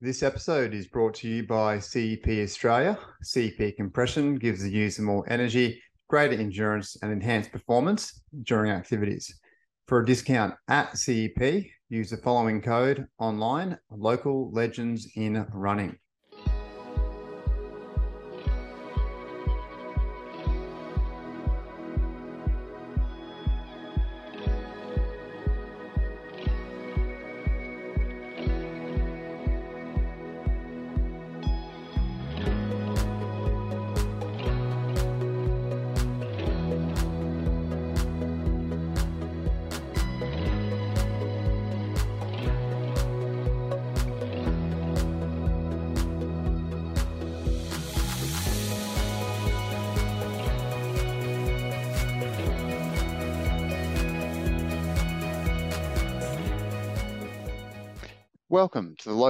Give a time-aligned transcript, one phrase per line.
[0.00, 2.96] This episode is brought to you by CEP Australia.
[3.20, 9.40] CEP compression gives the user more energy, greater endurance, and enhanced performance during activities.
[9.88, 15.98] For a discount at CEP, use the following code online local legends in running.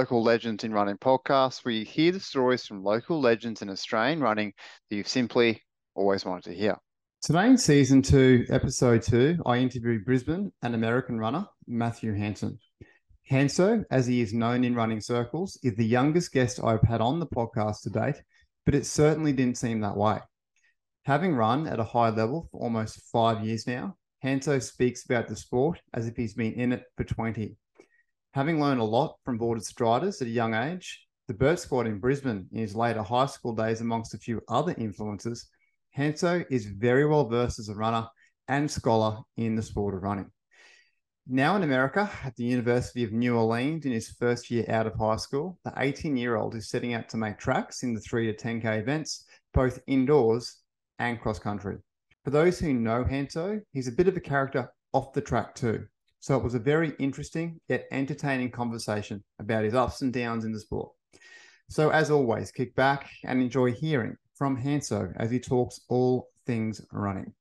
[0.09, 4.21] Local Legends in Running podcast, where you hear the stories from local legends in Australian
[4.21, 4.53] running
[4.89, 5.61] that you've simply
[5.93, 6.75] always wanted to hear.
[7.21, 12.57] Today, in season two, episode two, I interviewed Brisbane and American runner Matthew Hansen.
[13.29, 17.19] Hanso, as he is known in running circles, is the youngest guest I've had on
[17.19, 18.19] the podcast to date,
[18.65, 20.17] but it certainly didn't seem that way.
[21.03, 23.95] Having run at a high level for almost five years now,
[24.25, 27.55] Hanso speaks about the sport as if he's been in it for 20
[28.33, 31.99] Having learned a lot from Border Striders at a young age, the BERT squad in
[31.99, 35.49] Brisbane in his later high school days, amongst a few other influences,
[35.97, 38.07] Hanso is very well versed as a runner
[38.47, 40.29] and scholar in the sport of running.
[41.27, 44.93] Now in America at the University of New Orleans in his first year out of
[44.93, 48.31] high school, the 18 year old is setting out to make tracks in the 3
[48.31, 50.57] to 10K events, both indoors
[50.99, 51.77] and cross country.
[52.23, 55.87] For those who know Hanso, he's a bit of a character off the track too.
[56.19, 60.51] So it was a very interesting yet entertaining conversation about his ups and downs in
[60.51, 60.91] the sport.
[61.69, 66.81] So, as always, kick back and enjoy hearing from Hanso as he talks all things
[66.91, 67.33] running.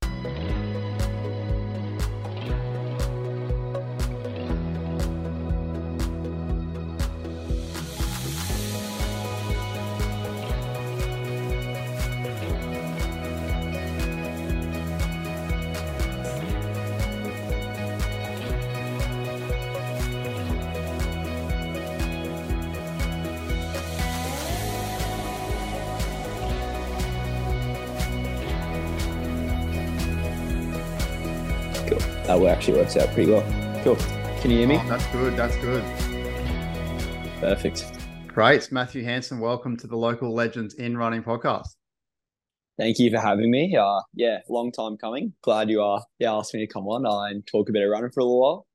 [32.28, 33.42] That actually works out pretty well.
[33.82, 33.96] Cool.
[34.42, 34.78] Can you hear me?
[34.78, 35.34] Oh, that's good.
[35.34, 35.82] That's good.
[37.40, 37.86] Perfect.
[38.26, 38.70] Great.
[38.70, 41.68] Matthew Hansen, welcome to the Local Legends in Running podcast.
[42.76, 43.74] Thank you for having me.
[43.74, 45.32] Uh, yeah, long time coming.
[45.40, 46.00] Glad you are.
[46.00, 48.20] Uh, yeah, asked me to come on uh, and talk a bit of running for
[48.20, 48.66] a little while.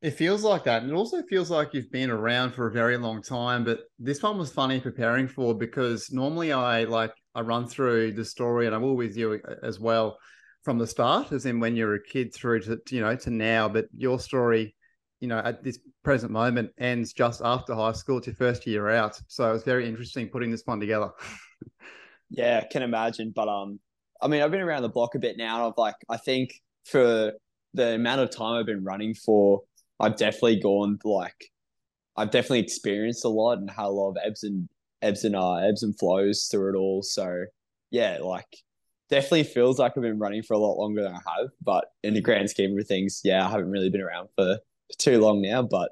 [0.00, 0.82] It feels like that.
[0.82, 3.62] And it also feels like you've been around for a very long time.
[3.62, 8.24] But this one was funny preparing for because normally I like I run through the
[8.24, 10.18] story and I will with you as well
[10.62, 13.68] from the start, as in when you're a kid through to, you know to now.
[13.68, 14.74] But your story,
[15.20, 18.18] you know, at this present moment ends just after high school.
[18.18, 21.10] It's your first year out, so it's very interesting putting this one together.
[22.30, 23.32] yeah, I can imagine.
[23.34, 23.80] But um,
[24.20, 25.68] I mean, I've been around the block a bit now.
[25.68, 26.52] I've like, I think
[26.84, 27.32] for
[27.74, 29.62] the amount of time I've been running for,
[29.98, 31.50] I've definitely gone like,
[32.16, 34.68] I've definitely experienced a lot and had a lot of ebbs and
[35.00, 37.02] ebbs and uh, ebbs and flows through it all.
[37.02, 37.44] So
[37.90, 38.46] yeah, like
[39.12, 41.50] definitely feels like I've been running for a lot longer than I have.
[41.62, 44.58] But in the grand scheme of things, yeah, I haven't really been around for,
[44.98, 45.62] too long now.
[45.62, 45.90] But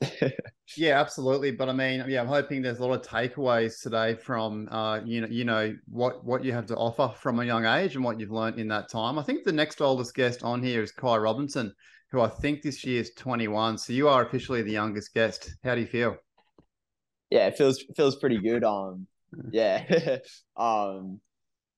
[0.76, 1.50] yeah, absolutely.
[1.50, 5.20] But I mean, yeah, I'm hoping there's a lot of takeaways today from uh, you
[5.20, 8.18] know, you know what what you have to offer from a young age and what
[8.18, 9.18] you've learned in that time.
[9.18, 11.74] I think the next oldest guest on here is Ky Robinson,
[12.10, 13.78] who I think this year is 21.
[13.78, 15.54] So you are officially the youngest guest.
[15.62, 16.16] How do you feel?
[17.30, 18.64] Yeah, it feels feels pretty good.
[18.64, 19.06] Um,
[19.50, 20.18] yeah,
[20.56, 21.20] um,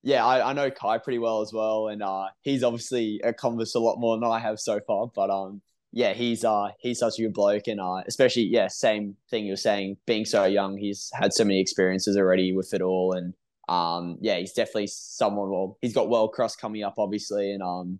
[0.03, 3.79] yeah, I, I know Ky pretty well as well, and uh, he's obviously accomplished a
[3.79, 5.07] lot more than I have so far.
[5.13, 9.15] But um, yeah, he's uh he's such a good bloke, and uh, especially yeah, same
[9.29, 13.13] thing you're saying, being so young, he's had so many experiences already with it all,
[13.13, 13.33] and
[13.69, 15.49] um, yeah, he's definitely someone.
[15.49, 17.99] Well, he's got World Cross coming up, obviously, and um,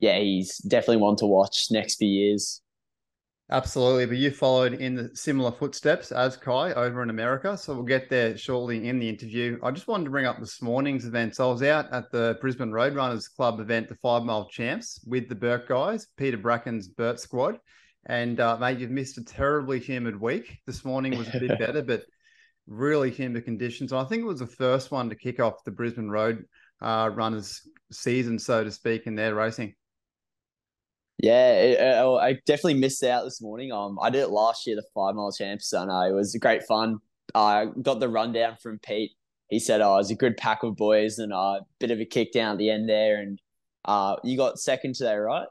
[0.00, 2.60] yeah, he's definitely one to watch next few years.
[3.48, 7.84] Absolutely, but you followed in the similar footsteps as Ky over in America, so we'll
[7.84, 9.56] get there shortly in the interview.
[9.62, 11.36] I just wanted to bring up this morning's event.
[11.36, 15.28] So I was out at the Brisbane Roadrunners Club event, the Five Mile Champs, with
[15.28, 17.60] the BERT guys, Peter Bracken's BERT squad,
[18.06, 20.58] and uh, mate, you've missed a terribly humid week.
[20.66, 22.02] This morning was a bit better, but
[22.66, 23.92] really humid conditions.
[23.92, 26.46] I think it was the first one to kick off the Brisbane Road
[26.82, 27.62] uh, Runners
[27.92, 29.76] season, so to speak, in their racing.
[31.18, 33.72] Yeah, it, oh, I definitely missed out this morning.
[33.72, 36.62] Um, I did it last year, the five mile champs, and uh, it was great
[36.64, 36.98] fun.
[37.34, 39.12] I uh, got the rundown from Pete.
[39.48, 42.00] He said, "Oh, it was a good pack of boys and a uh, bit of
[42.00, 43.40] a kick down at the end there." And
[43.86, 45.46] uh, you got second today, right?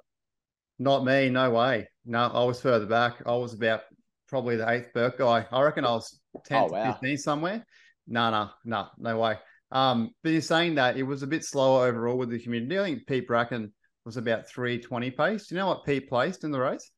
[0.77, 1.87] Not me, no way.
[2.05, 3.23] No, I was further back.
[3.25, 3.81] I was about
[4.27, 5.47] probably the eighth BERT guy.
[5.51, 6.91] I reckon I was 10 oh, to wow.
[6.93, 7.65] 15 somewhere.
[8.07, 9.37] No, no, no, no way.
[9.71, 12.79] Um, but you're saying that it was a bit slower overall with the community.
[12.79, 13.73] I think Pete Bracken
[14.05, 15.47] was about 320 pace.
[15.47, 16.91] Do you know what Pete placed in the race?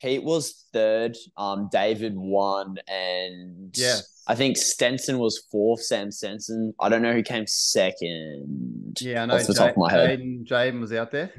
[0.00, 1.16] Pete was third.
[1.36, 5.82] Um, David won, and yeah, I think Stenson was fourth.
[5.82, 6.74] Sam Stenson.
[6.80, 8.98] I don't know who came second.
[9.00, 9.36] Yeah, I know.
[9.36, 11.30] Off the J- top of my head, Jaden, Jaden was out there.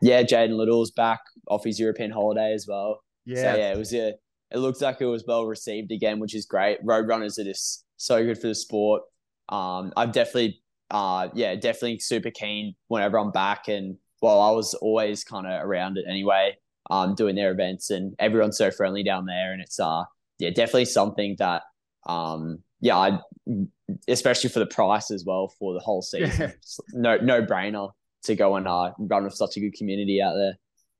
[0.00, 3.02] Yeah, Jaden Little's back off his European holiday as well.
[3.24, 4.14] Yeah, so, yeah, it was a.
[4.50, 6.78] It looks like it was well received again, which is great.
[6.84, 9.02] Road runners are just so good for the sport.
[9.48, 14.74] Um, I've definitely, uh, yeah, definitely super keen whenever I'm back, and well, I was
[14.74, 16.56] always kind of around it anyway,
[16.90, 20.04] um, doing their events, and everyone's so friendly down there, and it's uh,
[20.38, 21.62] yeah, definitely something that,
[22.06, 23.18] um, yeah, I,
[24.08, 26.52] especially for the price as well for the whole season,
[26.92, 27.90] no no brainer
[28.24, 30.54] to go and uh, run with such a good community out there.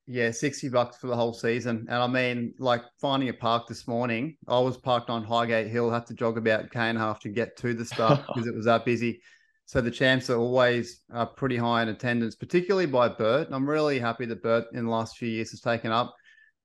[0.07, 1.87] Yeah, 60 bucks for the whole season.
[1.89, 5.91] And I mean, like finding a park this morning, I was parked on Highgate Hill,
[5.91, 8.55] had to jog about K and a half to get to the start because it
[8.55, 9.23] was that busy.
[9.67, 13.47] So the champs are always uh, pretty high in attendance, particularly by BERT.
[13.47, 16.15] And I'm really happy that BERT in the last few years has taken up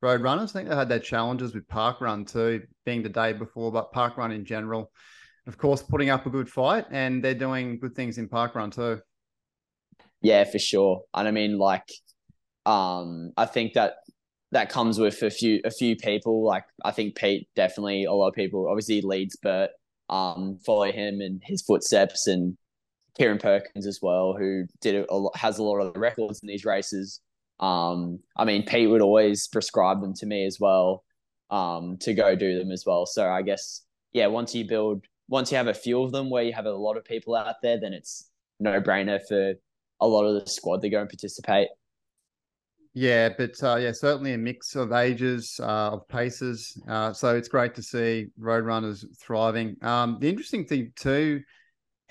[0.01, 0.51] road runners.
[0.51, 3.91] I think they had their challenges with Park Run too, being the day before, but
[3.91, 4.91] Park Run in general.
[5.47, 8.69] Of course, putting up a good fight, and they're doing good things in Park Run
[8.69, 8.99] too.
[10.21, 11.01] Yeah, for sure.
[11.13, 11.89] And I mean, like,
[12.65, 13.95] um, I think that
[14.51, 16.43] that comes with a few a few people.
[16.43, 19.71] Like I think Pete definitely a lot of people obviously leads BERT,
[20.09, 22.57] um, follow him and his footsteps, and
[23.19, 26.47] Kieran Perkins as well, who did a lot, has a lot of the records in
[26.47, 27.19] these races.
[27.59, 31.03] Um, I mean, Pete would always prescribe them to me as well,
[31.49, 33.05] um, to go do them as well.
[33.05, 33.81] So I guess
[34.13, 36.71] yeah, once you build, once you have a few of them where you have a
[36.71, 38.29] lot of people out there, then it's
[38.59, 39.53] no brainer for
[40.01, 41.67] a lot of the squad to go and participate.
[42.93, 46.81] Yeah, but uh, yeah, certainly a mix of ages, uh, of paces.
[46.87, 49.75] Uh, so it's great to see road runners thriving.
[49.83, 51.41] Um, the interesting thing too,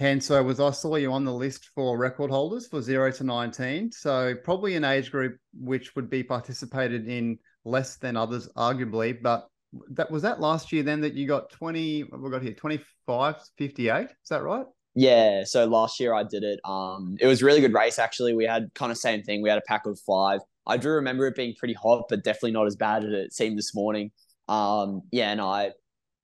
[0.00, 3.90] Hanso, was I saw you on the list for record holders for zero to nineteen.
[3.90, 9.20] So probably an age group which would be participated in less than others, arguably.
[9.20, 9.48] But
[9.90, 12.04] that was that last year then that you got twenty.
[12.04, 14.06] We got here twenty five fifty eight.
[14.06, 14.66] Is that right?
[14.94, 16.60] Yeah, so last year I did it.
[16.64, 18.34] Um, it was really good race actually.
[18.34, 19.42] We had kind of same thing.
[19.42, 20.40] We had a pack of five.
[20.66, 23.58] I do remember it being pretty hot, but definitely not as bad as it seemed
[23.58, 24.10] this morning.
[24.48, 25.72] Um, yeah, and I,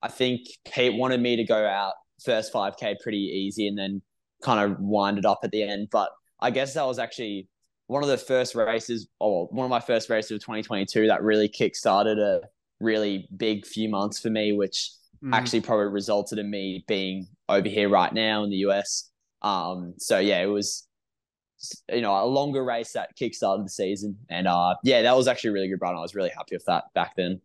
[0.02, 4.02] I think Pete wanted me to go out first 5K pretty easy and then
[4.42, 5.88] kind of wind it up at the end.
[5.90, 7.48] But I guess that was actually
[7.86, 11.48] one of the first races, or one of my first races of 2022 that really
[11.48, 12.40] kick-started a
[12.80, 14.90] really big few months for me, which
[15.22, 15.34] mm.
[15.34, 19.10] actually probably resulted in me being over here right now in the US.
[19.42, 20.86] Um, so yeah, it was
[21.92, 24.16] you know, a longer race that kickstarted the season.
[24.28, 25.96] And uh, yeah, that was actually a really good run.
[25.96, 27.40] I was really happy with that back then.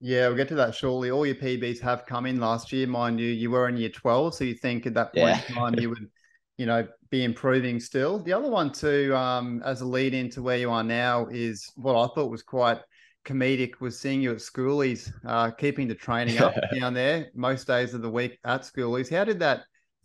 [0.00, 1.10] Yeah, we'll get to that shortly.
[1.10, 3.28] All your PBs have come in last year, mind you.
[3.28, 5.42] You were in year 12, so you think at that point yeah.
[5.48, 6.10] in time you would,
[6.58, 8.18] you know, be improving still.
[8.18, 11.94] The other one, too, um, as a lead into where you are now, is what
[11.94, 12.78] I thought was quite
[13.24, 17.94] comedic was seeing you at schoolies, uh, keeping the training up down there most days
[17.94, 19.10] of the week at schoolies.
[19.10, 19.62] How did that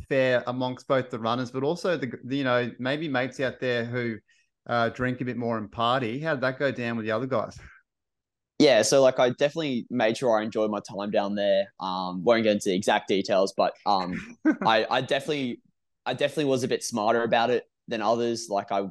[0.09, 3.85] fare amongst both the runners, but also the, the you know maybe mates out there
[3.85, 4.17] who
[4.67, 6.19] uh, drink a bit more and party.
[6.19, 7.57] How did that go down with the other guys?
[8.61, 11.73] Yeah, so like I definitely made sure I enjoyed my time down there.
[11.79, 15.61] Um, won't get into the exact details, but um, I I definitely
[16.05, 18.49] I definitely was a bit smarter about it than others.
[18.49, 18.87] Like I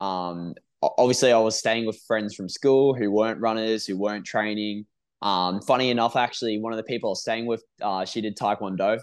[0.00, 4.86] um obviously I was staying with friends from school who weren't runners, who weren't training.
[5.20, 8.36] Um, funny enough, actually, one of the people I was staying with, uh, she did
[8.36, 9.00] taekwondo,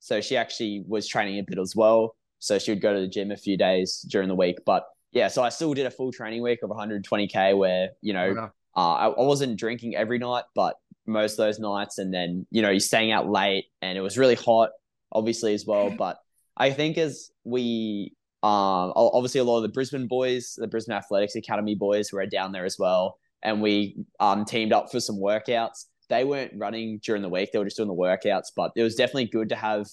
[0.00, 2.16] so she actually was training a bit as well.
[2.40, 4.58] So she would go to the gym a few days during the week.
[4.66, 8.26] But yeah, so I still did a full training week of 120K where, you know,
[8.26, 8.48] yeah.
[8.76, 11.98] Uh, I, I wasn't drinking every night, but most of those nights.
[11.98, 14.70] And then, you know, you're staying out late and it was really hot,
[15.12, 15.90] obviously, as well.
[15.90, 16.18] But
[16.56, 21.36] I think as we, um, obviously, a lot of the Brisbane boys, the Brisbane Athletics
[21.36, 23.18] Academy boys were down there as well.
[23.42, 27.58] And we um, teamed up for some workouts they weren't running during the week; they
[27.58, 28.52] were just doing the workouts.
[28.54, 29.86] But it was definitely good to have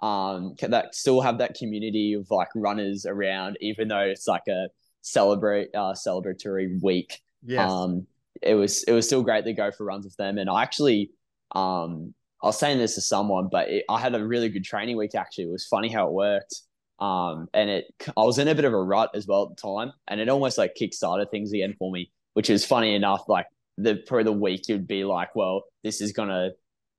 [0.00, 4.68] um that still have that community of like runners around, even though it's like a
[5.02, 7.20] celebrate uh celebratory week.
[7.42, 7.70] Yes.
[7.70, 8.06] Um,
[8.42, 11.10] it was it was still great to go for runs with them, and I actually
[11.54, 14.96] um I was saying this to someone, but it, I had a really good training
[14.96, 15.14] week.
[15.14, 16.54] Actually, it was funny how it worked.
[16.98, 19.62] Um, and it, I was in a bit of a rut as well at the
[19.62, 23.24] time, and it almost like kickstarted things again for me, which is funny enough.
[23.28, 23.46] Like
[23.78, 26.50] the probably the week you'd be like, well, this is gonna,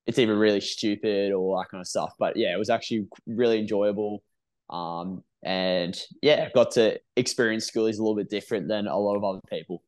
[0.06, 2.14] it's either really stupid or that kind of stuff.
[2.18, 4.22] But yeah, it was actually really enjoyable.
[4.70, 9.24] Um, and yeah, got to experience schoolies a little bit different than a lot of
[9.24, 9.81] other people.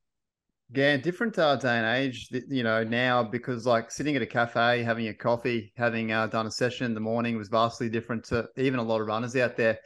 [0.72, 4.82] Yeah, different uh, day and age, you know, now because like sitting at a cafe,
[4.82, 8.48] having a coffee, having uh, done a session in the morning was vastly different to
[8.56, 9.78] even a lot of runners out there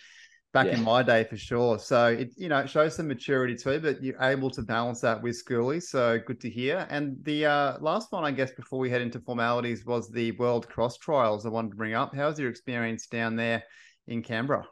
[0.52, 0.78] back yeah.
[0.78, 1.78] in my day for sure.
[1.78, 5.22] So it, you know, it shows some maturity too, but you're able to balance that
[5.22, 5.84] with schoolies.
[5.84, 6.86] So good to hear.
[6.90, 10.68] And the uh, last one, I guess, before we head into formalities was the World
[10.68, 12.14] Cross Trials I wanted to bring up.
[12.14, 13.62] How's your experience down there
[14.06, 14.66] in Canberra?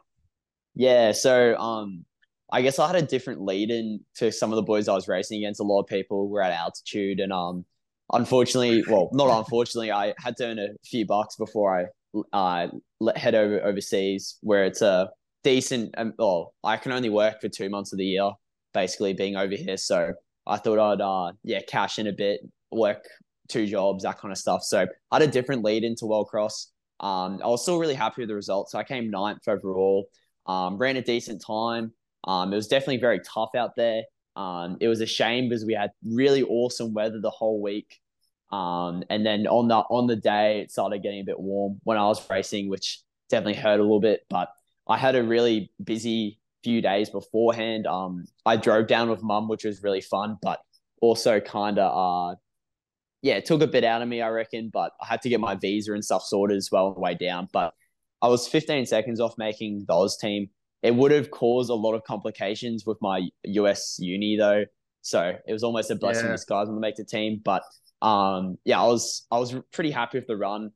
[0.73, 1.11] Yeah.
[1.11, 2.05] So, um,
[2.51, 5.07] I guess I had a different lead in to some of the boys I was
[5.07, 5.59] racing against.
[5.59, 7.65] A lot of people were at altitude, and um,
[8.13, 11.85] unfortunately, well, not unfortunately, I had to earn a few bucks before I
[12.33, 12.67] uh
[13.15, 15.09] head over overseas, where it's a
[15.43, 15.93] decent.
[15.97, 18.31] Um, well, I can only work for two months of the year,
[18.73, 19.77] basically being over here.
[19.77, 20.13] So
[20.45, 23.03] I thought I'd uh yeah cash in a bit, work
[23.49, 24.63] two jobs, that kind of stuff.
[24.63, 26.71] So I had a different lead into World Cross.
[26.99, 28.73] Um, I was still really happy with the results.
[28.73, 30.09] I came ninth overall.
[30.45, 31.91] Um, ran a decent time.
[32.23, 34.03] Um, it was definitely very tough out there.
[34.35, 37.99] Um, it was a shame because we had really awesome weather the whole week.
[38.51, 41.97] Um, and then on the on the day, it started getting a bit warm when
[41.97, 44.21] I was racing, which definitely hurt a little bit.
[44.29, 44.49] But
[44.87, 47.87] I had a really busy few days beforehand.
[47.87, 50.59] Um, I drove down with mum, which was really fun, but
[51.01, 52.35] also kind of uh,
[53.21, 54.69] yeah, it took a bit out of me, I reckon.
[54.71, 57.15] But I had to get my visa and stuff sorted as well on the way
[57.15, 57.49] down.
[57.51, 57.73] But
[58.21, 60.49] I was 15 seconds off making the Oz team
[60.83, 64.65] it would have caused a lot of complications with my US uni though.
[65.01, 66.31] So it was almost a blessing yeah.
[66.31, 67.41] in disguise when I make the team.
[67.43, 67.63] But
[68.01, 70.71] um, yeah, I was I was pretty happy with the run.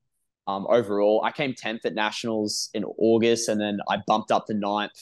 [0.47, 4.53] Um, overall, I came tenth at nationals in August, and then I bumped up to
[4.53, 4.99] ninth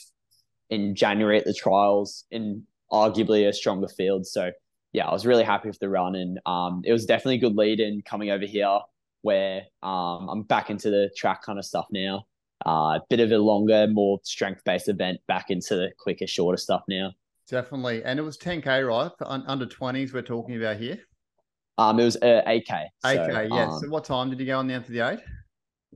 [0.68, 4.26] in January at the trials in arguably a stronger field.
[4.26, 4.50] So
[4.92, 7.56] yeah, I was really happy with the run, and um, it was definitely a good
[7.56, 8.80] lead in coming over here
[9.22, 12.26] where um, I'm back into the track kind of stuff now
[12.66, 16.58] a uh, bit of a longer, more strength based event back into the quicker, shorter
[16.58, 17.12] stuff now.
[17.48, 18.04] Definitely.
[18.04, 19.10] And it was 10K, right?
[19.18, 20.98] For un- under 20s, we're talking about here.
[21.78, 22.84] Um, It was uh, 8K.
[23.04, 23.64] 8K, so, yeah.
[23.64, 25.20] Um, so what time did you go on there for the eight?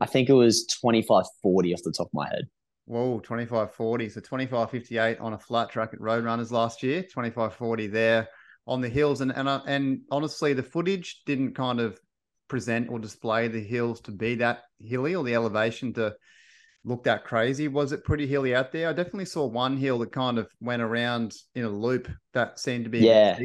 [0.00, 2.44] I think it was 25.40 off the top of my head.
[2.87, 4.11] Whoa, 25.40.
[4.11, 8.28] So 25.58 on a flat track at Roadrunners last year, 25.40 there
[8.66, 9.21] on the hills.
[9.21, 12.00] And, and, uh, and honestly, the footage didn't kind of
[12.49, 16.14] present or display the hills to be that hilly or the elevation to
[16.85, 17.69] looked that crazy.
[17.69, 18.88] Was it pretty hilly out there?
[18.88, 22.85] I definitely saw one hill that kind of went around in a loop that seemed
[22.85, 23.38] to be yeah.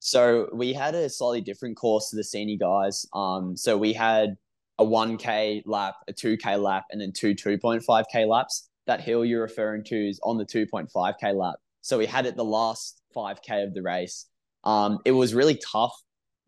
[0.00, 3.06] So we had a slightly different course to the senior guys.
[3.14, 4.34] Um, so we had
[4.78, 8.68] a 1K lap, a 2K lap, and then two 2.5K laps.
[8.86, 11.54] That hill you're referring to is on the 2.5K lap.
[11.80, 14.26] So we had it the last 5K of the race.
[14.64, 15.94] Um, it was really tough.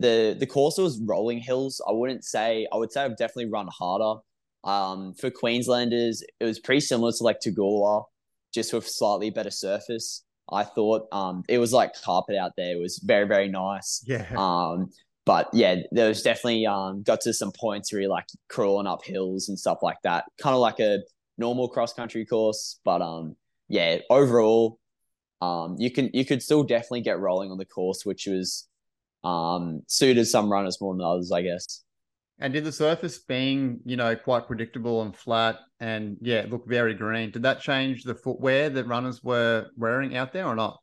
[0.01, 1.81] The the course was rolling hills.
[1.89, 4.21] I wouldn't say I would say I've definitely run harder
[4.67, 8.05] um, for Queenslanders, it was pretty similar to like Toogoolawah,
[8.53, 10.25] just with slightly better surface.
[10.51, 12.77] I thought um, it was like carpet out there.
[12.77, 14.03] It was very, very nice.
[14.07, 14.27] Yeah.
[14.37, 14.91] Um,
[15.25, 19.05] but yeah, there was definitely um, got to some points where you're like crawling up
[19.05, 20.25] hills and stuff like that.
[20.39, 20.99] Kind of like a
[21.39, 23.37] normal cross country course, but um,
[23.69, 24.79] yeah, overall,
[25.43, 28.69] um, you can you could still definitely get rolling on the course, which was
[29.25, 31.83] um suited some runners more than others, I guess.
[32.39, 36.95] And did the surface being, you know, quite predictable and flat and yeah, look very
[36.95, 40.79] green, did that change the footwear that runners were wearing out there or not?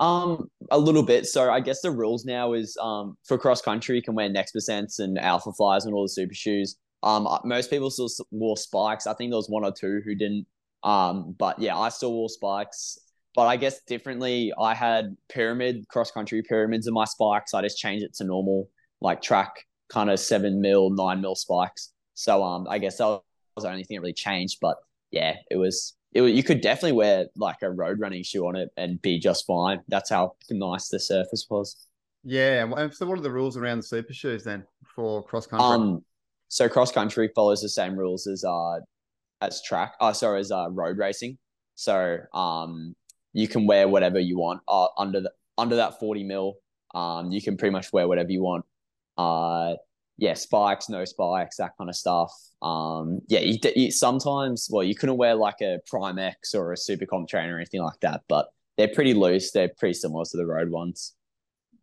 [0.00, 1.26] Um, a little bit.
[1.26, 4.54] So I guess the rules now is um for cross country you can wear Next
[4.54, 6.76] Percents and Alpha Flies and all the super shoes.
[7.02, 9.06] Um, uh, most people still wore spikes.
[9.06, 10.46] I think there was one or two who didn't.
[10.82, 12.98] Um, but yeah, I still wore spikes.
[13.34, 17.52] But I guess differently, I had pyramid cross country pyramids in my spikes.
[17.52, 19.52] I just changed it to normal like track
[19.88, 21.92] kind of seven mil, nine mil spikes.
[22.14, 23.22] So um, I guess that was
[23.58, 24.58] the only thing that really changed.
[24.60, 24.76] But
[25.10, 28.56] yeah, it was it was, you could definitely wear like a road running shoe on
[28.56, 29.80] it and be just fine.
[29.88, 31.86] That's how nice the surface was.
[32.22, 32.66] Yeah.
[32.90, 34.64] So what are the rules around the super shoes then
[34.94, 35.66] for cross country?
[35.66, 36.04] Um,
[36.48, 38.80] so cross country follows the same rules as uh
[39.40, 39.94] as track.
[40.00, 41.38] Oh, sorry, as uh, road racing.
[41.74, 42.94] So um,
[43.32, 46.54] you can wear whatever you want uh, under the under that forty mil.
[46.94, 48.64] Um, you can pretty much wear whatever you want
[49.16, 49.74] uh,
[50.16, 52.32] yeah, spikes, no spikes, that kind of stuff.
[52.62, 56.76] Um, yeah, you, you, sometimes, well, you couldn't wear like a Prime X or a
[56.76, 59.50] Super Comp trainer or anything like that, but they're pretty loose.
[59.50, 61.14] They're pretty similar to the road ones.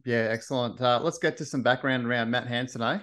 [0.06, 0.82] Yeah, excellent.
[0.82, 3.00] Uh, let's get to some background around Matt Hansen, eh?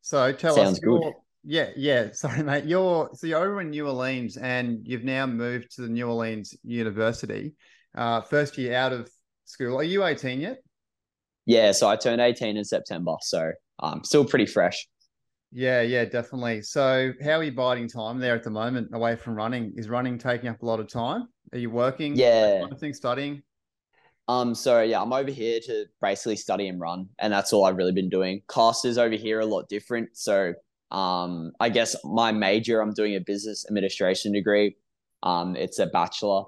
[0.00, 2.08] So tell Sounds us your, Yeah, yeah.
[2.12, 2.64] Sorry, mate.
[2.64, 6.54] You're so you're over in New Orleans, and you've now moved to the New Orleans
[6.64, 7.54] University.
[7.96, 9.10] Uh, first year out of
[9.44, 9.78] school.
[9.78, 10.58] Are you 18 yet?
[11.46, 14.86] Yeah, so I turned 18 in September, so I'm um, still pretty fresh.
[15.52, 16.62] Yeah, yeah, definitely.
[16.62, 19.72] So, how are you biding time there at the moment away from running?
[19.76, 21.28] Is running taking up a lot of time?
[21.52, 22.16] Are you working?
[22.16, 23.42] Yeah, kind of thing, studying.
[24.28, 27.76] Um, so yeah, I'm over here to basically study and run, and that's all I've
[27.76, 28.42] really been doing.
[28.48, 30.10] Classes over here are a lot different.
[30.14, 30.52] So,
[30.90, 34.76] um, I guess my major, I'm doing a business administration degree.
[35.22, 36.44] Um, it's a bachelor,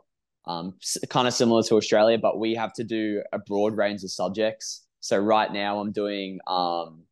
[0.47, 0.75] um,
[1.09, 4.88] kind of similar to Australia, but we have to do a broad range of subjects.
[5.01, 7.03] So right now I'm doing um,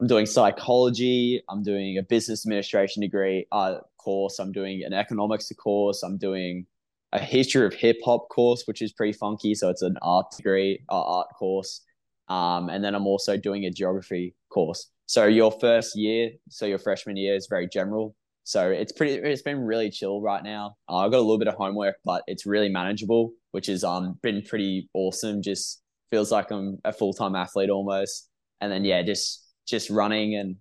[0.00, 1.42] I'm doing psychology.
[1.48, 4.38] I'm doing a business administration degree uh, course.
[4.38, 6.02] I'm doing an economics course.
[6.02, 6.66] I'm doing
[7.12, 9.54] a history of hip hop course, which is pretty funky.
[9.54, 11.82] So it's an art degree, uh, art course.
[12.28, 14.90] Um, and then I'm also doing a geography course.
[15.06, 18.14] So your first year, so your freshman year is very general.
[18.44, 19.14] So it's pretty.
[19.14, 20.76] It's been really chill right now.
[20.88, 24.18] Uh, I've got a little bit of homework, but it's really manageable, which has um
[24.22, 25.42] been pretty awesome.
[25.42, 28.28] Just feels like I'm a full time athlete almost.
[28.60, 30.56] And then yeah, just just running and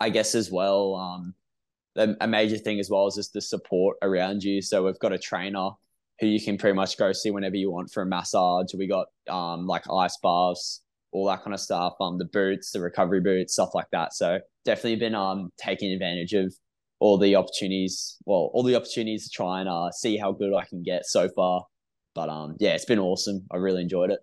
[0.00, 1.34] I guess as well, um,
[1.96, 4.62] a major thing as well is just the support around you.
[4.62, 5.70] So we've got a trainer
[6.20, 8.74] who you can pretty much go see whenever you want for a massage.
[8.74, 11.94] We got um like ice baths, all that kind of stuff.
[12.00, 14.14] Um, the boots, the recovery boots, stuff like that.
[14.14, 16.54] So definitely been um taking advantage of
[16.98, 18.16] all the opportunities.
[18.24, 21.28] Well, all the opportunities to try and uh see how good I can get so
[21.28, 21.66] far.
[22.14, 23.46] But um, yeah, it's been awesome.
[23.50, 24.20] I really enjoyed it.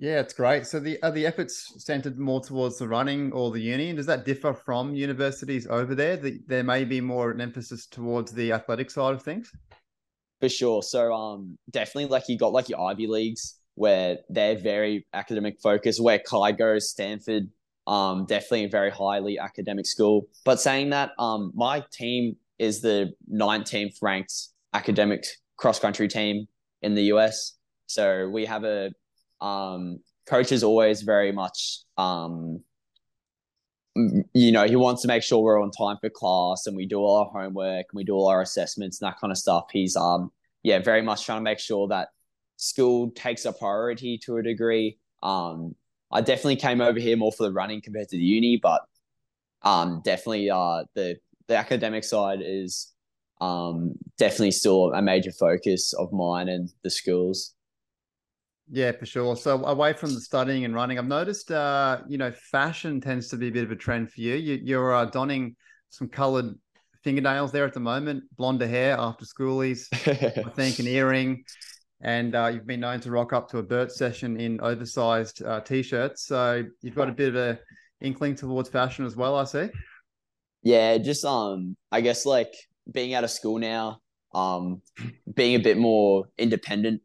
[0.00, 0.66] Yeah, it's great.
[0.66, 3.92] So the are the efforts centered more towards the running or the uni?
[3.92, 6.16] Does that differ from universities over there?
[6.16, 9.52] That there may be more an emphasis towards the athletic side of things?
[10.40, 10.82] For sure.
[10.82, 16.02] So um definitely like you got like your Ivy Leagues where they're very academic focused,
[16.02, 17.48] where Ky goes, Stanford,
[17.86, 20.28] um, definitely a very highly academic school.
[20.44, 24.32] But saying that, um, my team is the 19th ranked
[24.72, 25.24] academic
[25.56, 26.46] cross country team
[26.82, 27.56] in the US.
[27.86, 28.92] So we have a
[29.40, 32.62] um, coach is always very much, um,
[33.96, 36.98] you know, he wants to make sure we're on time for class and we do
[36.98, 39.66] all our homework and we do all our assessments and that kind of stuff.
[39.72, 40.30] He's, um,
[40.62, 42.08] yeah, very much trying to make sure that
[42.56, 44.98] school takes a priority to a degree.
[45.22, 45.74] Um,
[46.12, 48.82] I definitely came over here more for the running compared to the uni, but
[49.62, 51.16] um, definitely uh, the
[51.48, 52.92] the academic side is
[53.40, 57.54] um, definitely still a major focus of mine and the schools.
[58.72, 59.34] Yeah, for sure.
[59.36, 63.36] So away from the studying and running, I've noticed, uh, you know, fashion tends to
[63.36, 64.34] be a bit of a trend for you.
[64.34, 65.56] you are uh, donning
[65.88, 66.54] some coloured
[67.02, 69.88] fingernails there at the moment, blonde hair after schoolies,
[70.46, 71.42] I think, an earring,
[72.00, 75.60] and uh, you've been known to rock up to a BERT session in oversized uh,
[75.60, 76.26] t-shirts.
[76.26, 77.58] So you've got a bit of a
[78.00, 79.36] inkling towards fashion as well.
[79.36, 79.68] I see.
[80.62, 82.54] Yeah, just um, I guess like
[82.90, 83.98] being out of school now,
[84.32, 84.80] um,
[85.34, 87.02] being a bit more independent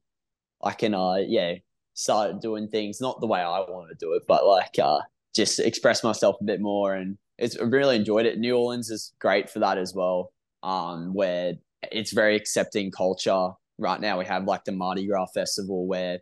[0.66, 1.56] I can uh yeah
[1.94, 5.00] start doing things not the way I want to do it, but like uh
[5.36, 8.40] just express myself a bit more and it's I really enjoyed it.
[8.40, 10.32] New Orleans is great for that as well.
[10.64, 11.54] Um, where
[11.92, 13.50] it's very accepting culture.
[13.78, 16.20] Right now we have like the Mardi Gras festival where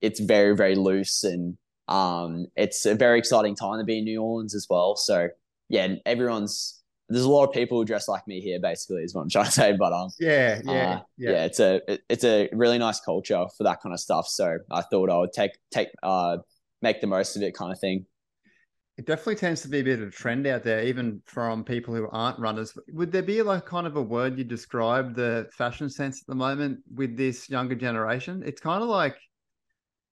[0.00, 1.56] it's very, very loose and
[1.88, 4.96] um it's a very exciting time to be in New Orleans as well.
[4.96, 5.28] So
[5.68, 6.79] yeah, everyone's
[7.10, 9.46] there's a lot of people who dress like me here, basically, is what I'm trying
[9.46, 9.76] to say.
[9.76, 13.64] But um, yeah, yeah, uh, yeah, yeah, it's a it's a really nice culture for
[13.64, 14.26] that kind of stuff.
[14.28, 16.38] So I thought I would take take uh
[16.82, 18.06] make the most of it, kind of thing.
[18.96, 21.94] It definitely tends to be a bit of a trend out there, even from people
[21.94, 22.76] who aren't runners.
[22.92, 26.34] Would there be like kind of a word you describe the fashion sense at the
[26.34, 28.42] moment with this younger generation?
[28.44, 29.16] It's kind of like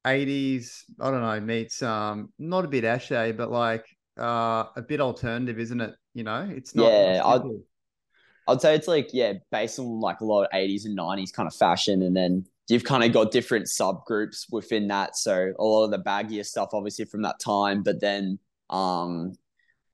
[0.06, 3.84] 80s, I don't know, meets um not a bit ashay, but like
[4.18, 5.94] uh a bit alternative, isn't it?
[6.14, 6.90] You know, it's not.
[6.90, 7.42] Yeah, I'd,
[8.48, 11.46] I'd say it's like yeah, based on like a lot of eighties and nineties kind
[11.46, 15.16] of fashion, and then you've kind of got different subgroups within that.
[15.16, 18.38] So a lot of the baggier stuff, obviously from that time, but then
[18.70, 19.34] um,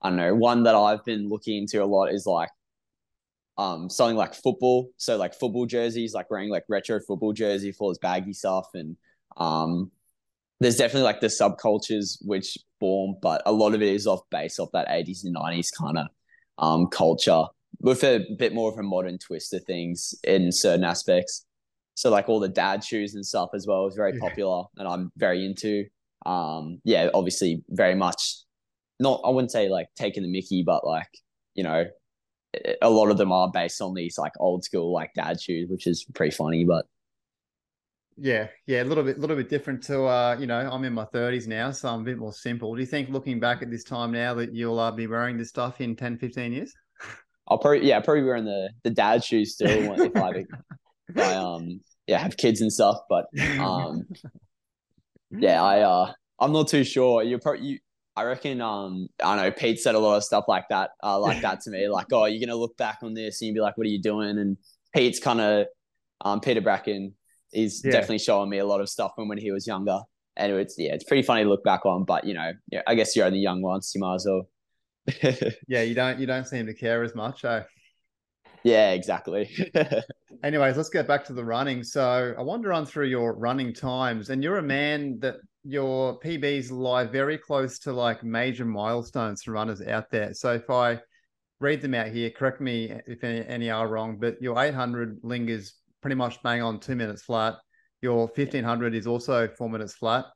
[0.02, 2.50] I don't know, one that I've been looking into a lot is like
[3.56, 4.90] um something like football.
[4.96, 8.96] So like football jerseys, like wearing like retro football jersey for this baggy stuff, and
[9.36, 9.90] um,
[10.64, 14.58] there's definitely like the subcultures which form, but a lot of it is off base
[14.58, 16.06] off that 80s and 90s kind of
[16.56, 17.44] um, culture
[17.80, 21.44] with a bit more of a modern twist of things in certain aspects.
[21.96, 24.20] So like all the dad shoes and stuff as well is very yeah.
[24.20, 25.84] popular and I'm very into.
[26.24, 28.38] Um, yeah, obviously very much
[28.98, 31.10] not I wouldn't say like taking the Mickey, but like,
[31.54, 31.84] you know,
[32.80, 35.86] a lot of them are based on these like old school like dad shoes, which
[35.86, 36.86] is pretty funny, but
[38.16, 41.04] yeah, yeah, a little bit, little bit different to, uh, you know, I'm in my
[41.06, 42.74] 30s now, so I'm a bit more simple.
[42.74, 45.48] Do you think looking back at this time now that you'll uh, be wearing this
[45.48, 46.72] stuff in 10, 15 years?
[47.46, 50.30] I'll probably yeah probably wearing the the dad shoes still if I,
[51.08, 52.98] if I um yeah have kids and stuff.
[53.08, 53.26] But
[53.58, 54.04] um
[55.30, 57.22] yeah I uh I'm not too sure.
[57.22, 57.78] You're probably you.
[58.16, 61.42] I reckon um I know Pete said a lot of stuff like that uh like
[61.42, 63.76] that to me like oh you're gonna look back on this and you'd be like
[63.76, 64.56] what are you doing and
[64.94, 65.66] Pete's kind of
[66.20, 67.14] um Peter Bracken
[67.54, 67.92] is yeah.
[67.92, 69.98] definitely showing me a lot of stuff from when he was younger
[70.36, 72.94] and it's yeah it's pretty funny to look back on but you know yeah, I
[72.94, 74.48] guess you're only young once you might as well
[75.68, 77.44] yeah, you don't you don't seem to care as much.
[77.44, 77.62] Eh?
[78.62, 79.54] Yeah, exactly.
[80.42, 81.82] Anyways, let's get back to the running.
[81.82, 86.18] So I want to run through your running times, and you're a man that your
[86.20, 90.32] PBs lie very close to like major milestones for runners out there.
[90.32, 91.00] So if I
[91.60, 95.74] read them out here, correct me if any, any are wrong, but your 800 lingers
[96.04, 97.54] pretty much bang on two minutes flat.
[98.02, 100.26] Your 1500 is also four minutes flat,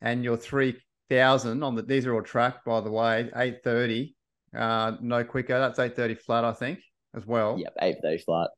[0.00, 0.80] and your three
[1.10, 1.82] thousand on the.
[1.82, 3.28] These are all tracked, by the way.
[3.36, 4.16] Eight thirty,
[4.56, 5.58] uh, no quicker.
[5.58, 6.78] That's eight thirty flat, I think,
[7.14, 7.58] as well.
[7.58, 8.48] Yep, eight thirty flat.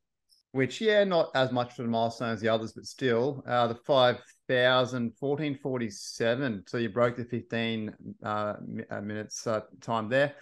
[0.52, 3.74] Which, yeah, not as much for the milestone as the others, but still, uh, the
[3.74, 6.64] 5,000, 1447.
[6.66, 7.90] So you broke the 15
[8.22, 8.54] uh,
[8.90, 10.34] uh, minutes uh, time there.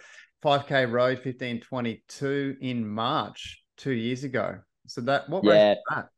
[0.43, 4.59] 5K road, 1522 in March two years ago.
[4.87, 5.75] So that, what yeah.
[5.89, 6.09] that?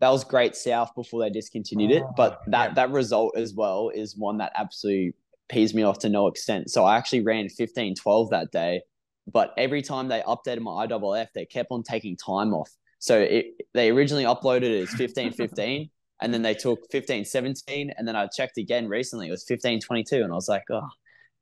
[0.00, 2.02] that was great south before they discontinued it.
[2.16, 2.74] But oh, that yeah.
[2.74, 5.14] that result as well is one that absolutely
[5.48, 6.70] pees me off to no extent.
[6.70, 8.82] So I actually ran 15 12 that day.
[9.30, 12.70] But every time they updated my IWF, they kept on taking time off.
[12.98, 15.90] So it, they originally uploaded it as 15 15,
[16.22, 17.92] and then they took 15 17.
[17.96, 20.16] And then I checked again recently, it was 15 22.
[20.16, 20.88] And I was like, oh,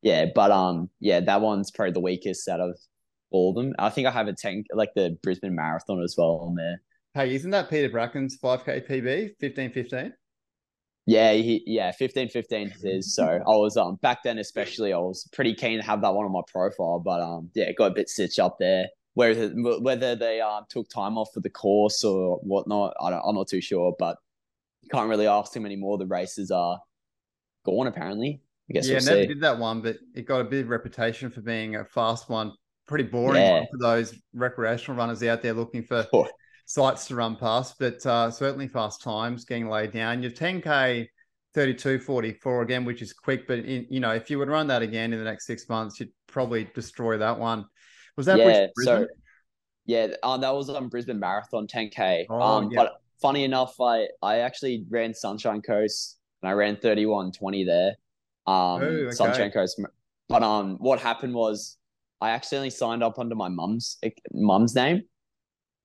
[0.02, 0.26] yeah.
[0.34, 2.76] But um, yeah, that one's probably the weakest out of
[3.30, 3.74] all of them.
[3.78, 6.80] I think I have a 10, like the Brisbane Marathon as well on there.
[7.14, 10.12] Hey, isn't that Peter Bracken's 5K PB, 15 15?
[11.06, 13.14] Yeah, he, yeah, 15 15 is.
[13.14, 16.26] So I was um back then especially I was pretty keen to have that one
[16.26, 18.88] on my profile, but um yeah, it got a bit stitched up there.
[19.14, 23.34] Whether whether they um took time off for the course or whatnot, I don't, I'm
[23.34, 24.18] not too sure, but
[24.90, 25.96] can't really ask too many more.
[25.96, 26.78] The races are
[27.64, 28.42] gone apparently.
[28.68, 29.28] I guess yeah, we'll never see.
[29.28, 32.52] did that one, but it got a bit of reputation for being a fast one.
[32.88, 33.64] Pretty boring yeah.
[33.70, 36.06] for those recreational runners out there looking for
[36.66, 40.22] sites to run past, but uh, certainly fast times getting laid down.
[40.22, 41.06] Your 10K
[41.54, 45.12] 32.44 again, which is quick, but in, you know, if you would run that again
[45.12, 47.64] in the next six months, you'd probably destroy that one.
[48.16, 49.06] Was that yeah, so
[49.86, 52.26] yeah, uh, that was on Brisbane Marathon 10K.
[52.28, 52.82] Oh, um, yeah.
[52.82, 57.96] But funny enough, I I actually ran Sunshine Coast and I ran 31.20 there.
[58.46, 59.14] Um, Ooh, okay.
[59.14, 59.80] Sunshine Coast.
[60.28, 61.78] But um, what happened was
[62.20, 63.98] I accidentally signed up under my mum's
[64.32, 65.02] mum's name.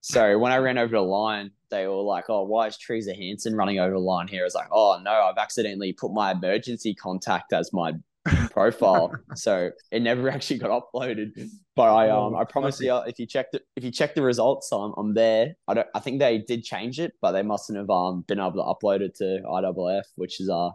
[0.02, 3.56] So when I ran over the line, they were like, "Oh, why is Teresa Hansen
[3.56, 6.94] running over the line here?" I was like, "Oh no, I've accidentally put my emergency
[6.94, 7.94] contact as my
[8.52, 13.26] profile, so it never actually got uploaded." But I um I promise you, if you
[13.26, 15.56] check the if you check the results, I'm I'm there.
[15.68, 18.54] I don't I think they did change it, but they mustn't have um been able
[18.54, 20.72] to upload it to IWF, which is uh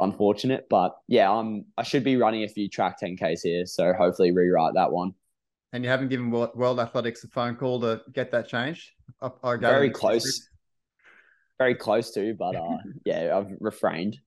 [0.00, 0.66] unfortunate.
[0.68, 4.74] But yeah, I'm I should be running a few track 10ks here, so hopefully rewrite
[4.74, 5.14] that one
[5.76, 8.92] and you haven't given World Athletics a phone call to get that changed?
[9.70, 10.48] Very close.
[11.58, 14.18] Very close to, but uh, yeah, I've refrained.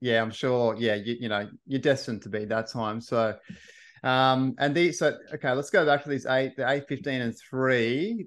[0.00, 0.76] Yeah, I'm sure.
[0.78, 3.00] Yeah, you, you know, you're destined to be that time.
[3.00, 3.34] So,
[4.02, 7.34] um, and these, so okay, let's go back to these eight, the eight, fifteen, and
[7.50, 8.26] three.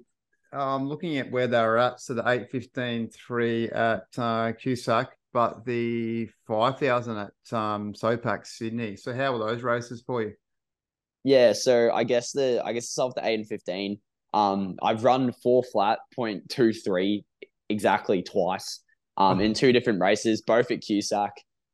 [0.52, 2.00] I'm looking at where they are at.
[2.00, 8.46] So the eight, fifteen, three at uh, QSAC, but the five thousand at um, SOPAC
[8.46, 8.96] Sydney.
[8.96, 10.32] So how were those races for you?
[11.24, 13.98] Yeah, so I guess the I guess it's off the eight and fifteen.
[14.34, 17.24] Um, I've run four flat point two three
[17.68, 18.80] exactly twice.
[19.16, 21.30] Um, in two different races, both at QSAC.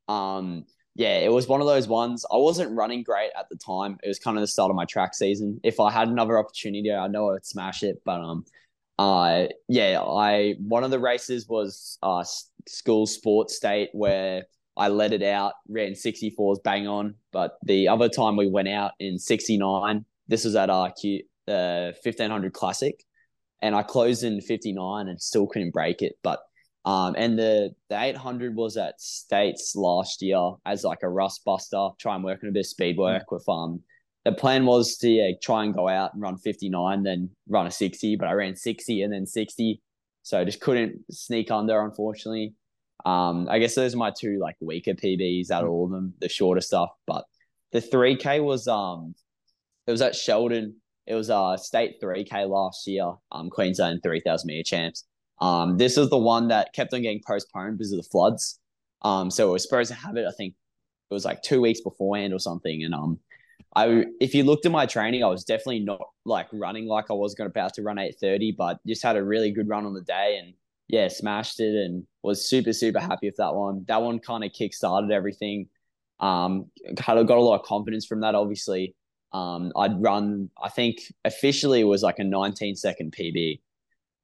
[0.09, 0.65] Um,
[0.95, 2.25] yeah, it was one of those ones.
[2.33, 3.99] I wasn't running great at the time.
[4.03, 5.61] It was kind of the start of my track season.
[5.63, 8.01] If I had another opportunity, I know I'd smash it.
[8.03, 8.45] But um,
[8.99, 12.25] uh, yeah, I one of the races was uh
[12.67, 14.45] school sports state where
[14.77, 17.15] I let it out, ran 64s bang on.
[17.33, 21.93] But the other time we went out in 69, this was at our Q, uh,
[22.03, 23.03] 1500 Classic,
[23.63, 26.15] and I closed in 59 and still couldn't break it.
[26.23, 26.41] But
[26.85, 31.89] um, and the the 800 was at States last year as like a rust buster,
[31.99, 33.33] try and work on a bit of speed work mm.
[33.33, 33.81] with um.
[34.25, 37.71] The plan was to yeah, try and go out and run 59, then run a
[37.71, 39.83] 60, but I ran 60 and then 60.
[40.25, 42.55] So just couldn't sneak under, unfortunately.
[43.05, 46.15] Um, I guess those are my two like weaker PBs out of all of them,
[46.21, 46.91] the shorter stuff.
[47.07, 47.25] But
[47.73, 49.15] the 3K was um
[49.87, 50.77] it was at Sheldon.
[51.07, 55.05] It was a uh, state 3K last year, um, Queensland 3000 meter champs.
[55.41, 58.59] Um, this is the one that kept on getting postponed because of the floods.
[59.03, 60.55] Um, so we were supposed to have it, I think
[61.11, 62.85] it was like two weeks beforehand or something.
[62.85, 63.19] And um,
[63.77, 67.15] I if you looked at my training, I was definitely not like running like I
[67.15, 69.95] was going about to run eight thirty, but just had a really good run on
[69.95, 70.55] the day and
[70.89, 73.85] yeah, smashed it and was super super happy with that one.
[73.89, 75.69] That one kind of kick started everything.
[76.21, 78.35] Um, of got a lot of confidence from that.
[78.35, 78.95] Obviously,
[79.33, 80.51] um, I'd run.
[80.63, 83.61] I think officially it was like a 19 second PB,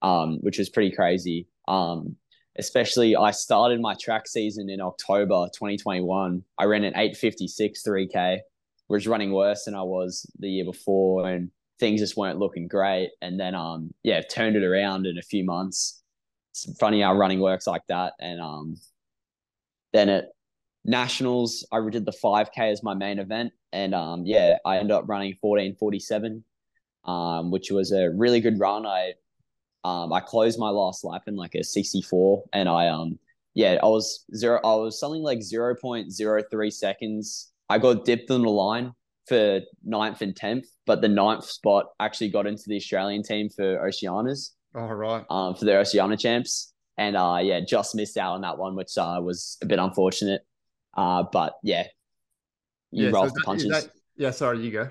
[0.02, 1.48] um, which was pretty crazy.
[1.66, 2.16] Um,
[2.58, 6.44] especially I started my track season in October 2021.
[6.58, 8.38] I ran an 856 3K,
[8.90, 13.10] was running worse than I was the year before, and things just weren't looking great.
[13.22, 16.02] And then, um, yeah, turned it around in a few months.
[16.50, 18.14] It's funny how running works like that.
[18.20, 18.76] And um,
[19.92, 20.24] then at
[20.84, 25.08] nationals, I did the 5K as my main event, and um, yeah, I ended up
[25.08, 26.44] running 1447,
[27.04, 28.86] um, which was a really good run.
[28.86, 29.12] I
[29.84, 33.18] um, I closed my last lap in like a 64, and I um,
[33.54, 34.60] yeah, I was zero.
[34.64, 37.49] I was something like 0.03 seconds.
[37.70, 38.92] I got dipped on the line
[39.26, 43.78] for ninth and tenth, but the ninth spot actually got into the Australian team for
[43.86, 44.50] Oceanas.
[44.74, 45.24] All oh, right.
[45.30, 48.98] Um, for the Oceania champs, and uh, yeah, just missed out on that one, which
[48.98, 50.42] uh, was a bit unfortunate.
[50.96, 51.84] Uh, but yeah,
[52.90, 53.70] you yeah, roll so the punches.
[53.70, 54.90] That, yeah, sorry, you go.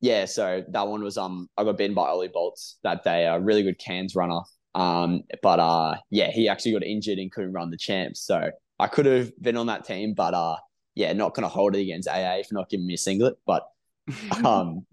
[0.00, 3.40] Yeah, so that one was um I got beaten by Ollie Bolts that day, a
[3.40, 4.40] really good Cairns runner.
[4.74, 8.20] Um, but uh yeah, he actually got injured and couldn't run the champs.
[8.20, 10.56] So I could have been on that team, but uh
[10.96, 13.38] yeah, not gonna hold it against AA for not giving me a singlet.
[13.46, 13.68] But
[14.44, 14.84] um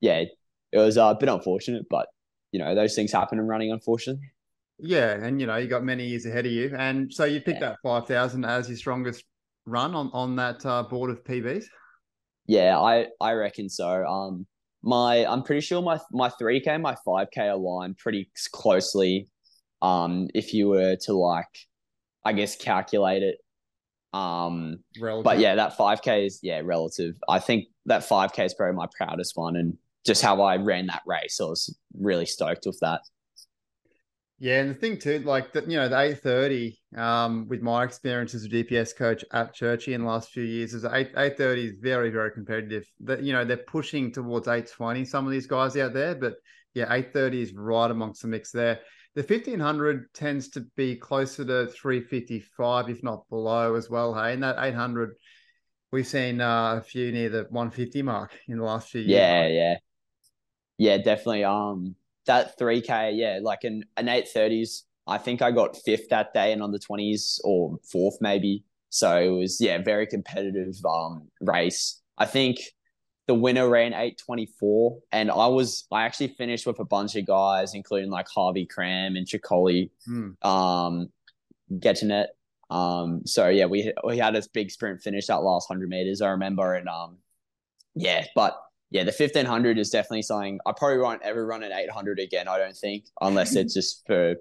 [0.00, 0.24] yeah,
[0.70, 2.06] it was uh, a bit unfortunate, but
[2.52, 4.30] you know, those things happen in running, unfortunately.
[4.78, 6.74] Yeah, and you know, you got many years ahead of you.
[6.76, 7.70] And so you picked yeah.
[7.70, 9.24] that five thousand as your strongest
[9.66, 11.64] run on on that uh, board of PBs?
[12.46, 14.04] Yeah, I I reckon so.
[14.04, 14.46] Um,
[14.82, 19.28] my I'm pretty sure my my three k my five k align pretty closely.
[19.80, 21.58] Um, if you were to like,
[22.24, 23.38] I guess calculate it.
[24.14, 25.24] Um, relative.
[25.24, 27.18] but yeah, that five k is yeah relative.
[27.28, 30.86] I think that five k is probably my proudest one, and just how I ran
[30.86, 33.00] that race, I was really stoked with that.
[34.38, 36.78] Yeah, and the thing too, like that, you know, the eight thirty.
[36.96, 40.74] Um, with my experience as a GPS coach at Churchy in the last few years,
[40.74, 42.86] is eight eight thirty is very very competitive.
[43.00, 45.04] That you know they're pushing towards eight twenty.
[45.04, 46.34] Some of these guys out there, but
[46.74, 48.80] yeah, eight thirty is right amongst the mix there.
[49.14, 53.88] The fifteen hundred tends to be closer to three fifty five, if not below as
[53.88, 54.14] well.
[54.14, 55.14] Hey, and that eight hundred,
[55.92, 59.10] we've seen uh, a few near the one fifty mark in the last few years.
[59.10, 59.76] Yeah, yeah,
[60.78, 61.44] yeah, definitely.
[61.44, 61.94] Um
[62.26, 64.84] that 3K, yeah, like an, an 830s.
[65.06, 68.64] I think I got fifth that day and on the 20s or fourth maybe.
[68.88, 72.00] So it was, yeah, very competitive um, race.
[72.16, 72.58] I think
[73.26, 77.74] the winner ran 824 and I was, I actually finished with a bunch of guys,
[77.74, 80.30] including like Harvey Cram and Chicoli, hmm.
[80.46, 81.08] um,
[81.72, 82.26] Gettinet.
[82.70, 86.30] Um, so yeah, we, we had a big sprint finish that last 100 meters, I
[86.30, 86.74] remember.
[86.74, 87.18] And um,
[87.94, 88.60] yeah, but
[88.90, 92.46] yeah, the 1500 is definitely something I probably won't ever run an 800 again.
[92.46, 94.36] I don't think, unless it's just for,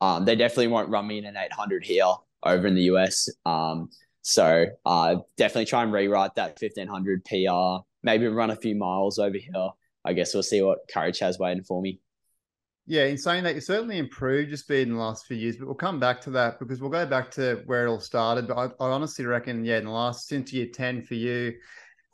[0.00, 3.28] um, they definitely won't run me in an 800 here over in the US.
[3.44, 3.90] Um,
[4.22, 9.36] so uh, definitely try and rewrite that 1500 PR, maybe run a few miles over
[9.36, 9.70] here.
[10.04, 12.00] I guess we'll see what courage has waiting for me.
[12.86, 15.64] Yeah, in saying that, you certainly improved your speed in the last few years, but
[15.64, 18.46] we'll come back to that because we'll go back to where it all started.
[18.46, 21.54] But I, I honestly reckon, yeah, in the last since year 10 for you,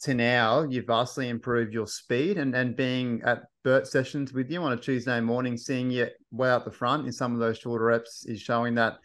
[0.02, 4.62] to now, you've vastly improved your speed and, and being at BERT sessions with you
[4.62, 7.84] on a Tuesday morning, seeing you way out the front in some of those shorter
[7.84, 8.98] reps is showing that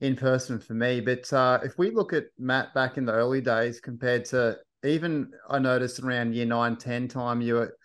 [0.00, 1.00] in person for me.
[1.00, 5.32] But uh, if we look at Matt back in the early days compared to even
[5.48, 7.76] I noticed around year nine, 10 time, you were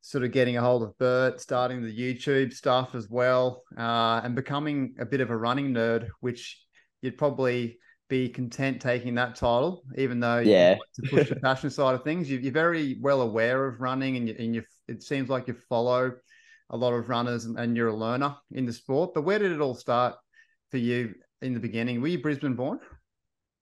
[0.00, 4.34] sort of getting a hold of BERT, starting the YouTube stuff as well, uh, and
[4.34, 6.58] becoming a bit of a running nerd, which
[7.02, 11.94] you'd probably be content taking that title, even though yeah, to push the passion side
[11.94, 12.30] of things.
[12.30, 15.54] You, are very well aware of running, and you, and you it seems like you
[15.68, 16.12] follow
[16.70, 19.12] a lot of runners, and, and, you're a learner in the sport.
[19.14, 20.16] But where did it all start
[20.70, 22.00] for you in the beginning?
[22.00, 22.80] Were you Brisbane born?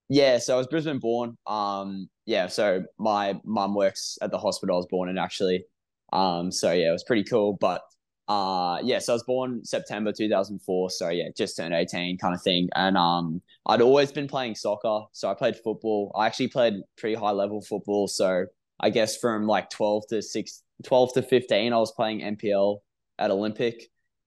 [0.08, 1.36] Yeah, so I was Brisbane born.
[1.46, 5.64] Um, yeah, so my mum works at the hospital I was born in actually.
[6.12, 7.58] Um, so yeah, it was pretty cool.
[7.60, 7.82] But
[8.28, 12.42] uh yeah so i was born september 2004 so yeah just turned 18 kind of
[12.42, 16.74] thing and um i'd always been playing soccer so i played football i actually played
[16.98, 18.44] pretty high level football so
[18.80, 22.80] i guess from like 12 to 6 12 to 15 i was playing npl
[23.18, 23.84] at olympic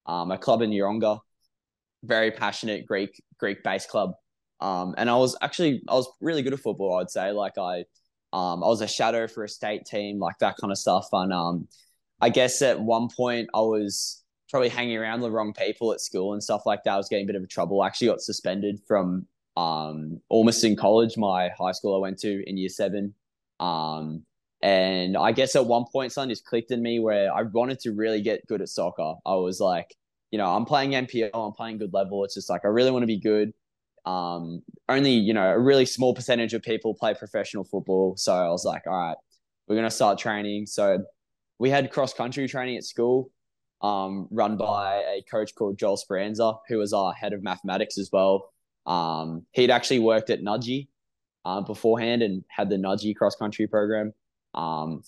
[0.07, 1.19] um a club in Yeronga
[2.03, 4.13] very passionate greek greek based club
[4.61, 7.79] um and i was actually i was really good at football i'd say like i
[8.33, 11.33] um i was a shadow for a state team like that kind of stuff and
[11.33, 11.67] um
[12.21, 16.33] I guess at one point I was probably hanging around the wrong people at school
[16.33, 16.93] and stuff like that.
[16.93, 17.81] I was getting a bit of a trouble.
[17.81, 19.25] I actually got suspended from
[19.57, 23.15] um, Ormiston College, my high school I went to in year seven.
[23.59, 24.23] Um,
[24.61, 27.91] And I guess at one point, something just clicked in me where I wanted to
[27.93, 29.15] really get good at soccer.
[29.25, 29.95] I was like,
[30.31, 32.23] you know, I'm playing NPL, I'm playing good level.
[32.23, 33.53] It's just like I really want to be good.
[34.05, 38.49] Um, only you know a really small percentage of people play professional football, so I
[38.49, 39.17] was like, all right,
[39.67, 40.65] we're gonna start training.
[40.65, 41.03] So
[41.59, 43.31] we had cross country training at school,
[43.81, 48.09] um, run by a coach called Joel Speranza, who was our head of mathematics as
[48.11, 48.51] well.
[48.85, 50.87] Um, he'd actually worked at Nudgee
[51.45, 54.13] uh, beforehand and had the Nudgee cross country program.
[54.53, 55.03] Um,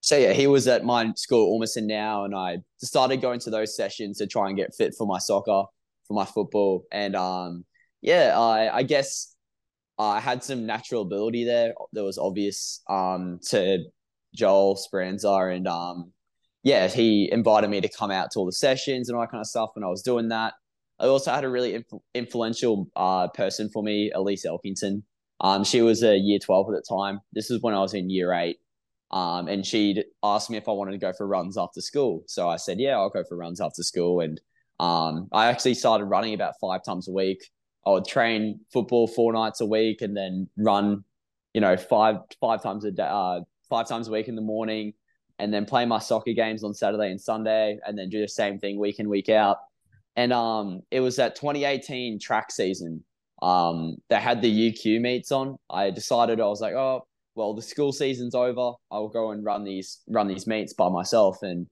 [0.00, 3.76] so yeah, he was at my school, Ormiston now, and I started going to those
[3.76, 5.64] sessions to try and get fit for my soccer,
[6.08, 7.64] for my football, and um,
[8.02, 9.34] yeah, I, I guess
[9.98, 13.84] I had some natural ability there that was obvious um, to
[14.34, 16.12] Joel Speranza, and um,
[16.62, 19.40] yeah, he invited me to come out to all the sessions and all that kind
[19.40, 19.70] of stuff.
[19.74, 20.54] When I was doing that,
[20.98, 25.02] I also had a really inf- influential uh, person for me, Elise Elkington.
[25.40, 27.20] Um, she was a year 12 at the time.
[27.32, 28.58] This is when I was in year eight.
[29.10, 32.22] Um, and she'd asked me if I wanted to go for runs after school.
[32.26, 34.20] So I said, yeah, I'll go for runs after school.
[34.20, 34.40] And
[34.78, 37.50] um, I actually started running about five times a week.
[37.86, 41.04] I would train football four nights a week and then run,
[41.54, 44.92] you know, five five times a day, uh, five times a week in the morning,
[45.38, 48.58] and then play my soccer games on Saturday and Sunday, and then do the same
[48.58, 49.58] thing week in week out.
[50.16, 53.04] And um, it was that 2018 track season.
[53.40, 55.56] Um, they had the UQ meets on.
[55.70, 58.72] I decided I was like, oh, well, the school season's over.
[58.90, 61.38] I'll go and run these run these meets by myself.
[61.42, 61.66] And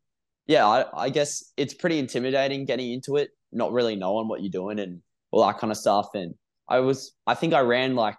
[0.47, 4.51] yeah, I, I guess it's pretty intimidating getting into it, not really knowing what you're
[4.51, 6.09] doing and all that kind of stuff.
[6.15, 6.35] And
[6.69, 8.17] I was, I think I ran like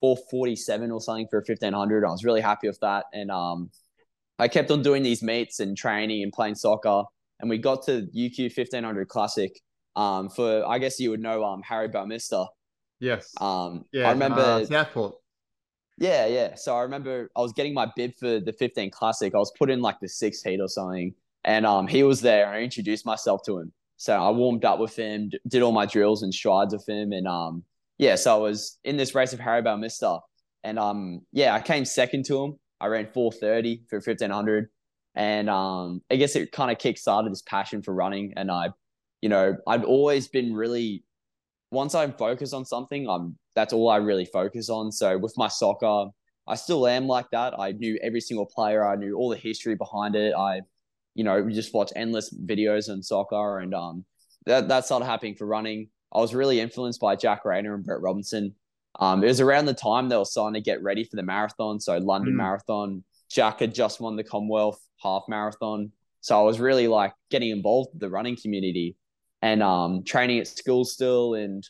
[0.00, 2.04] 447 or something for 1500.
[2.04, 3.06] I was really happy with that.
[3.12, 3.70] And um,
[4.38, 7.04] I kept on doing these meets and training and playing soccer.
[7.40, 9.52] And we got to UQ 1500 Classic
[9.96, 12.46] um, for, I guess you would know, um, Harry Balmister.
[13.00, 13.32] Yes.
[13.40, 15.14] Um, yeah, I remember uh, Southport.
[15.98, 16.54] Yeah, yeah.
[16.54, 19.34] So I remember I was getting my bib for the 15 Classic.
[19.34, 21.14] I was put in like the sixth heat or something.
[21.44, 22.48] And um, he was there.
[22.48, 23.72] I introduced myself to him.
[24.04, 27.26] So I warmed up with him, did all my drills and strides with him, and
[27.26, 27.64] um,
[27.96, 28.16] yeah.
[28.16, 30.20] So I was in this race of Harry Balmister,
[30.62, 32.56] and um, yeah, I came second to him.
[32.82, 34.68] I ran four thirty for fifteen hundred,
[35.14, 38.34] and um, I guess it kind of kickstarted this passion for running.
[38.36, 38.68] And I,
[39.22, 41.02] you know, I'd always been really
[41.70, 44.92] once I'm focused on something, I'm that's all I really focus on.
[44.92, 46.08] So with my soccer,
[46.46, 47.58] I still am like that.
[47.58, 48.86] I knew every single player.
[48.86, 50.34] I knew all the history behind it.
[50.34, 50.60] I
[51.14, 54.04] you know, we just watch endless videos on soccer, and um,
[54.46, 55.88] that that started happening for running.
[56.12, 58.54] I was really influenced by Jack Rayner and Brett Robinson.
[59.00, 61.80] Um, it was around the time they were starting to get ready for the marathon.
[61.80, 62.36] So London mm.
[62.36, 65.90] Marathon, Jack had just won the Commonwealth half marathon.
[66.20, 68.96] So I was really like getting involved with the running community
[69.42, 71.34] and um, training at school still.
[71.34, 71.68] And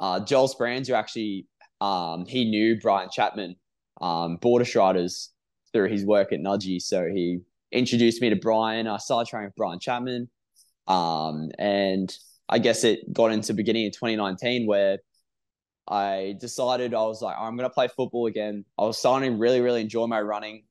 [0.00, 1.46] uh, Joel Speranza actually
[1.82, 3.56] um, he knew Brian Chapman,
[4.00, 5.30] um, border striders
[5.72, 6.80] through his work at Nudgee.
[6.80, 7.40] So he
[7.72, 8.86] introduced me to Brian.
[8.86, 10.28] I started training with Brian Chapman.
[10.86, 12.14] Um, and
[12.48, 14.98] I guess it got into beginning of 2019 where
[15.88, 18.64] I decided I was like, I'm going to play football again.
[18.78, 20.64] I was starting to really, really enjoy my running.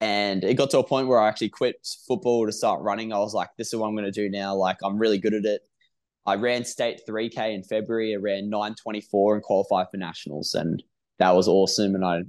[0.00, 3.12] And it got to a point where I actually quit football to start running.
[3.12, 4.54] I was like, this is what I'm going to do now.
[4.54, 5.62] Like, I'm really good at it.
[6.24, 8.14] I ran state 3K in February.
[8.14, 10.54] I ran 924 and qualified for nationals.
[10.54, 10.82] And
[11.18, 11.94] that was awesome.
[11.94, 12.20] And I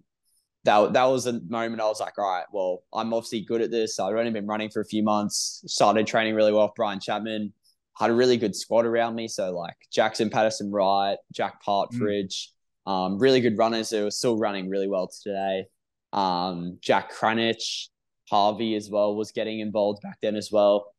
[0.66, 3.72] that that was a moment I was like, all right, well, I'm obviously good at
[3.72, 4.00] this.
[4.00, 7.54] I've only been running for a few months, started training really well with Brian Chapman,
[7.98, 9.28] had a really good squad around me.
[9.28, 12.52] So like Jackson Patterson Wright, Jack Partridge,
[12.88, 12.92] mm.
[12.92, 15.66] um, really good runners who are still running really well today.
[16.12, 17.88] Um, Jack Cranich,
[18.30, 20.94] Harvey as well was getting involved back then as well.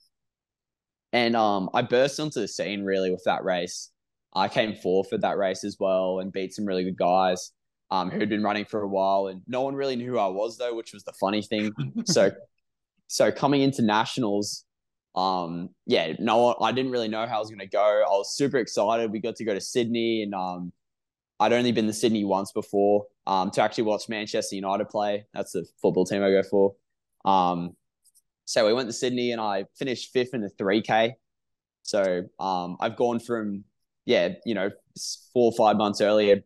[1.12, 3.90] And um, I burst onto the scene really with that race.
[4.32, 7.52] I came fourth at that race as well and beat some really good guys
[7.90, 10.56] um, who'd been running for a while, and no one really knew who I was
[10.58, 11.72] though, which was the funny thing.
[12.04, 12.30] so,
[13.06, 14.64] so coming into nationals,
[15.14, 17.80] um, yeah, no, I didn't really know how I was going to go.
[17.80, 19.10] I was super excited.
[19.10, 20.72] We got to go to Sydney, and um,
[21.40, 25.26] I'd only been to Sydney once before um, to actually watch Manchester United play.
[25.34, 26.74] That's the football team I go for.
[27.24, 27.76] Um,
[28.44, 31.16] so we went to Sydney, and I finished fifth in the three K.
[31.82, 33.64] So um, I've gone from
[34.06, 34.70] yeah, you know,
[35.32, 36.42] four or five months earlier,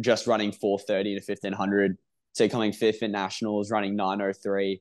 [0.00, 1.98] just running 430 to 1500
[2.34, 4.80] to coming fifth in nationals, running 903.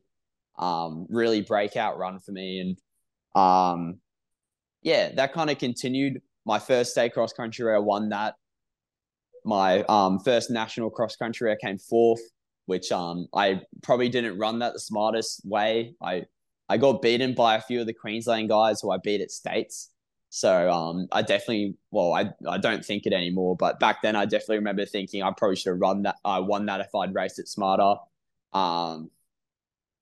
[0.58, 2.60] Um, really breakout run for me.
[2.60, 4.00] And um,
[4.82, 6.22] yeah, that kind of continued.
[6.46, 8.36] My first state cross country, I won that.
[9.46, 12.22] My um, first national cross country, I came fourth,
[12.66, 15.96] which um, I probably didn't run that the smartest way.
[16.02, 16.26] I
[16.68, 19.90] I got beaten by a few of the Queensland guys who I beat at states.
[20.30, 24.26] So um, I definitely, well, I, I don't think it anymore, but back then I
[24.26, 27.16] definitely remember thinking I probably should have run that, I uh, won that if I'd
[27.16, 27.96] raced it smarter.
[28.54, 29.10] Um,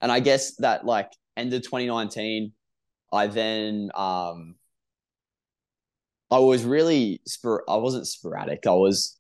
[0.02, 2.52] and I guess that like end of 2019,
[3.14, 4.56] I then um,
[6.30, 8.68] I was really spor- I wasn't sporadic.
[8.68, 9.18] I was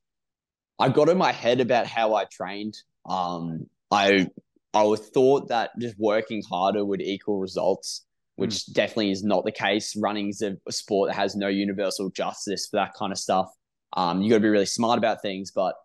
[0.79, 2.77] I got in my head about how I trained.
[3.07, 4.29] Um, I
[4.73, 8.05] I was thought that just working harder would equal results,
[8.37, 8.73] which mm.
[8.73, 9.95] definitely is not the case.
[9.97, 13.49] Running is a, a, sport that has no universal justice for that kind of stuff.
[13.93, 15.51] Um, you got to be really smart about things.
[15.51, 15.75] But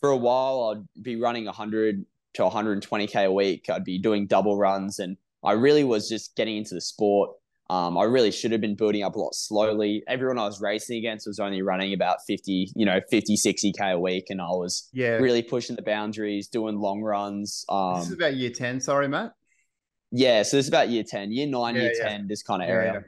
[0.00, 3.66] for a while, I'd be running 100 to 120k a week.
[3.68, 7.30] I'd be doing double runs, and I really was just getting into the sport.
[7.70, 10.02] Um, I really should have been building up a lot slowly.
[10.08, 13.98] Everyone I was racing against was only running about 50, you know, 50, 60K a
[13.98, 14.26] week.
[14.30, 15.16] And I was yeah.
[15.16, 17.66] really pushing the boundaries, doing long runs.
[17.68, 18.80] Um, this is about year 10.
[18.80, 19.34] Sorry, Matt.
[20.10, 20.42] Yeah.
[20.42, 22.08] So this is about year 10, year nine, yeah, year yeah.
[22.08, 23.04] 10, this kind of area.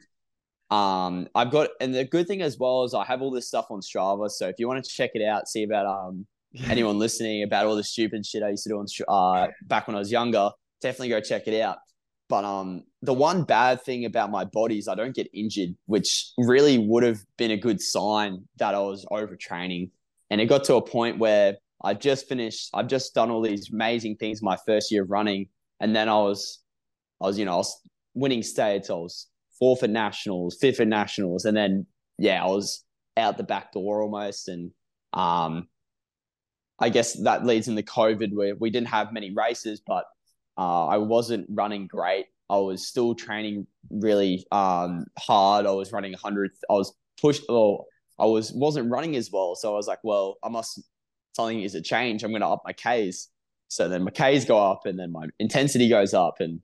[0.70, 3.66] Um, I've got, and the good thing as well is I have all this stuff
[3.70, 4.30] on Strava.
[4.30, 6.26] So if you want to check it out, see about um
[6.64, 9.96] anyone listening about all the stupid shit I used to do on uh back when
[9.96, 11.78] I was younger, definitely go check it out.
[12.30, 16.30] But um, the one bad thing about my body is I don't get injured, which
[16.38, 19.90] really would have been a good sign that I was overtraining.
[20.30, 23.72] And it got to a point where I just finished, I've just done all these
[23.72, 25.48] amazing things my first year of running.
[25.80, 26.60] And then I was,
[27.20, 27.82] I was, you know, I was
[28.14, 28.90] winning states.
[28.90, 29.26] I was
[29.58, 31.44] fourth at nationals, fifth at nationals.
[31.44, 31.86] And then,
[32.18, 32.84] yeah, I was
[33.16, 34.48] out the back door almost.
[34.48, 34.70] And
[35.12, 35.68] um,
[36.78, 40.04] I guess that leads into COVID where we didn't have many races, but
[40.56, 42.26] uh, I wasn't running great.
[42.48, 45.66] I was still training really um, hard.
[45.66, 46.50] I was running 100.
[46.68, 47.44] I was pushed.
[47.48, 47.86] Well,
[48.18, 49.54] I was wasn't running as well.
[49.54, 50.80] So I was like, well, I must
[51.34, 52.24] something is a change.
[52.24, 53.28] I'm going to up my Ks.
[53.68, 56.60] So then my Ks go up, and then my intensity goes up, and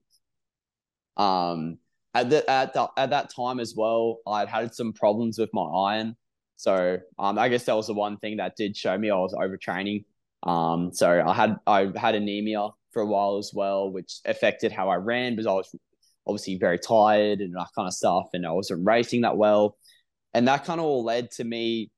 [1.16, 1.78] um
[2.16, 5.64] at the, at the, at that time as well, I'd had some problems with my
[5.64, 6.16] iron.
[6.56, 9.34] So um, I guess that was the one thing that did show me I was
[9.34, 10.06] overtraining.
[10.42, 14.88] Um, so I had I had anemia for a while as well, which affected how
[14.88, 15.74] I ran because I was
[16.26, 19.76] obviously very tired and that kind of stuff, and I wasn't racing that well,
[20.32, 21.90] and that kind of all led to me.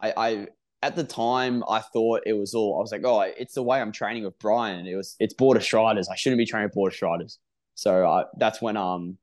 [0.00, 0.46] I, I
[0.82, 3.80] at the time I thought it was all I was like, oh, it's the way
[3.80, 4.86] I'm training with Brian.
[4.86, 6.08] It was it's border striders.
[6.08, 7.38] I shouldn't be training border striders.
[7.74, 9.18] So I, that's when um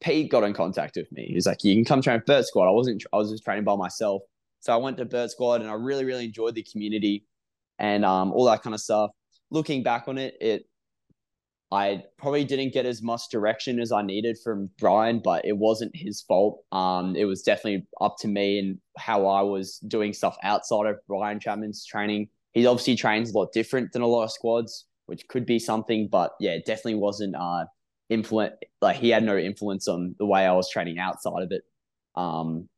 [0.00, 1.30] Pete got in contact with me.
[1.32, 2.68] He's like, you can come train with BERT Squad.
[2.68, 3.02] I wasn't.
[3.12, 4.22] I was just training by myself.
[4.60, 7.24] So I went to BERT Squad and I really really enjoyed the community
[7.78, 9.10] and um all that kind of stuff
[9.50, 10.66] looking back on it, it
[11.72, 15.96] I probably didn't get as much direction as I needed from Brian, but it wasn't
[15.96, 16.62] his fault.
[16.70, 20.98] Um, it was definitely up to me and how I was doing stuff outside of
[21.08, 22.28] Brian Chapman's training.
[22.52, 26.08] He obviously trains a lot different than a lot of squads, which could be something,
[26.10, 27.64] but yeah, it definitely wasn't uh
[28.08, 28.54] influence.
[28.80, 31.62] Like he had no influence on the way I was training outside of it.
[32.14, 32.68] Um,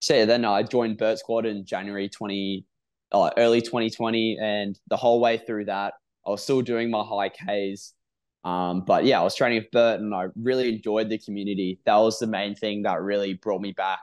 [0.00, 2.66] so yeah, then I joined BERT Squad in January twenty,
[3.12, 5.94] uh, early twenty twenty, and the whole way through that,
[6.26, 7.94] I was still doing my high Ks.
[8.42, 11.78] Um, but yeah, I was training with BERT and I really enjoyed the community.
[11.84, 14.00] That was the main thing that really brought me back.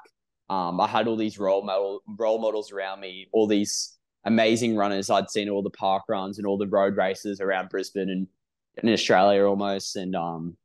[0.50, 3.97] Um, I had all these role model role models around me, all these
[4.28, 8.10] amazing runners I'd seen all the park runs and all the road races around Brisbane
[8.10, 8.28] and
[8.84, 9.96] in Australia almost.
[9.96, 10.58] And um,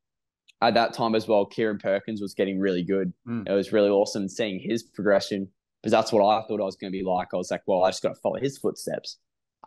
[0.61, 3.13] at that time as well, Kieren Perkins was getting really good.
[3.27, 3.49] Mm.
[3.49, 5.49] It was really awesome seeing his progression
[5.81, 7.29] because that's what I thought I was going to be like.
[7.33, 9.19] I was like, well, I just got to follow his footsteps.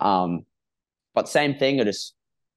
[0.01, 0.45] Um,
[1.13, 2.15] but same thing, I just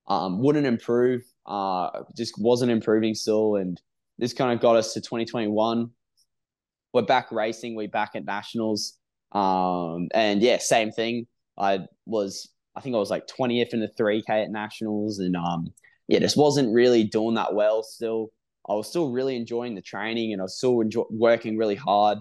[0.08, 1.22] um, wouldn't improve.
[1.46, 3.80] Uh, just wasn't improving still, and
[4.18, 5.90] this kind of got us to 2021.
[6.92, 7.76] We're back racing.
[7.76, 8.97] We're back at nationals.
[9.32, 11.26] Um, and yeah, same thing.
[11.58, 15.72] I was, I think I was like 20th in the 3K at nationals, and um,
[16.06, 17.82] yeah, just wasn't really doing that well.
[17.82, 18.30] Still,
[18.68, 22.18] I was still really enjoying the training, and I was still enjoy- working really hard.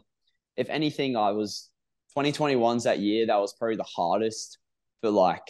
[0.56, 1.70] If anything, I was
[2.18, 4.58] 2021's that year that was probably the hardest
[5.02, 5.48] for like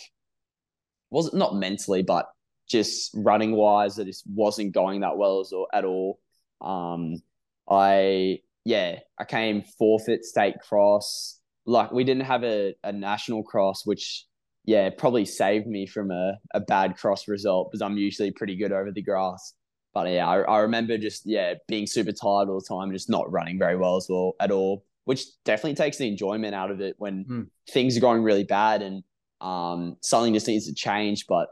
[1.10, 2.28] wasn't not mentally, but
[2.68, 6.20] just running wise, it just wasn't going that well as, at all.
[6.60, 7.22] Um,
[7.70, 11.37] I yeah, I came fourth at state cross.
[11.68, 14.26] Like we didn't have a, a national cross, which
[14.65, 18.72] yeah, probably saved me from a, a bad cross result because I'm usually pretty good
[18.72, 19.53] over the grass.
[19.93, 23.32] But yeah, I, I remember just yeah being super tired all the time, just not
[23.32, 26.95] running very well as well at all, which definitely takes the enjoyment out of it
[26.97, 27.41] when hmm.
[27.70, 29.03] things are going really bad and
[29.41, 31.49] um, something just needs to change, but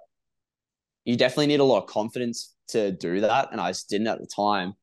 [1.05, 3.49] you definitely need a lot of confidence to do that.
[3.51, 4.74] And I just didn't at the time.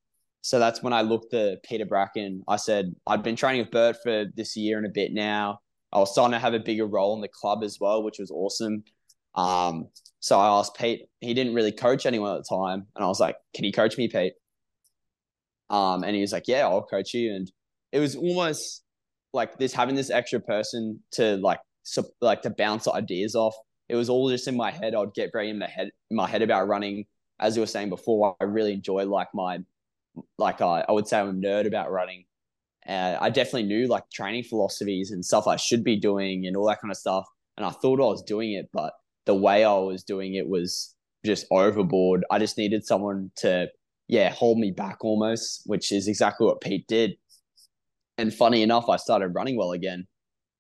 [0.42, 2.42] So that's when I looked at Peter Bracken.
[2.48, 5.60] I said, I'd been training with BERT for this year and a bit now.
[5.92, 8.30] I was starting to have a bigger role in the club as well, which was
[8.30, 8.82] awesome.
[9.34, 9.88] Um,
[10.20, 12.86] so I asked Pete, he didn't really coach anyone at the time.
[12.94, 14.34] And I was like, Can you coach me, Pete?
[15.70, 17.34] Um, and he was like, Yeah, I'll coach you.
[17.34, 17.50] And
[17.92, 18.82] it was almost
[19.32, 23.54] like this having this extra person to like so like to bounce ideas off.
[23.88, 24.94] it was all just in my head.
[24.94, 27.04] I'd get very in my head, my head about running.
[27.40, 29.58] As you were saying before, I really enjoy like my,
[30.38, 32.24] like I, I would say I'm a nerd about running.
[32.84, 36.66] And I definitely knew like training philosophies and stuff I should be doing and all
[36.66, 37.26] that kind of stuff.
[37.56, 38.92] And I thought I was doing it, but
[39.24, 40.94] the way I was doing it was
[41.24, 42.24] just overboard.
[42.30, 43.68] I just needed someone to,
[44.08, 47.12] yeah, hold me back almost, which is exactly what Pete did.
[48.18, 50.06] And funny enough, I started running well again.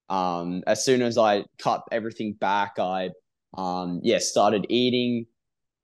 [0.08, 3.10] Um, as soon as I cut everything back, I,
[3.56, 5.26] um, yeah, started eating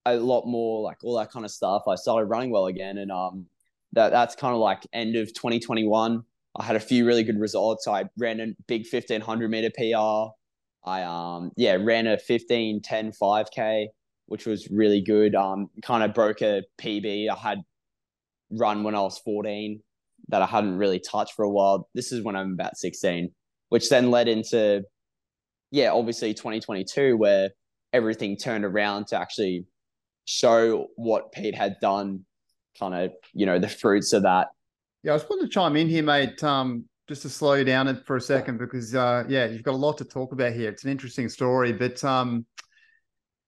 [0.06, 1.82] a lot more, like all that kind of stuff.
[1.88, 3.46] I started running well again, and um,
[3.92, 6.22] that that's kind of like end of 2021.
[6.56, 7.86] I had a few really good results.
[7.86, 10.32] I ran a big 1500 meter PR.
[10.88, 13.88] I um yeah ran a 15 10 5k
[14.28, 15.34] which was really good.
[15.34, 17.62] Um, kind of broke a PB I had
[18.50, 19.80] run when I was 14
[20.28, 21.88] that I hadn't really touched for a while.
[21.94, 23.30] This is when I'm about 16,
[23.70, 24.82] which then led into,
[25.70, 27.50] yeah, obviously 2022, where
[27.92, 29.66] everything turned around to actually
[30.26, 32.24] show what Pete had done,
[32.78, 34.48] kind of, you know, the fruits of that.
[35.02, 36.42] Yeah, I just wanted to chime in here, mate.
[36.42, 39.76] Um, just to slow you down for a second because, uh, yeah, you've got a
[39.76, 40.68] lot to talk about here.
[40.68, 42.44] It's an interesting story, but um,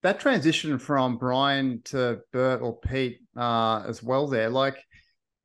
[0.02, 4.78] that transition from Brian to BERT or Pete uh, as well there, like,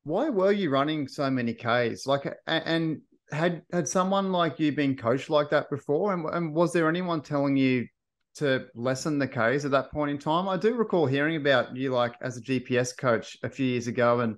[0.04, 2.06] why were you running so many Ks?
[2.06, 6.14] Like, and had had someone like you been coached like that before?
[6.14, 7.86] And, and was there anyone telling you
[8.36, 10.48] to lessen the Ks at that point in time?
[10.48, 14.20] I do recall hearing about you like as a GPS coach a few years ago
[14.20, 14.36] and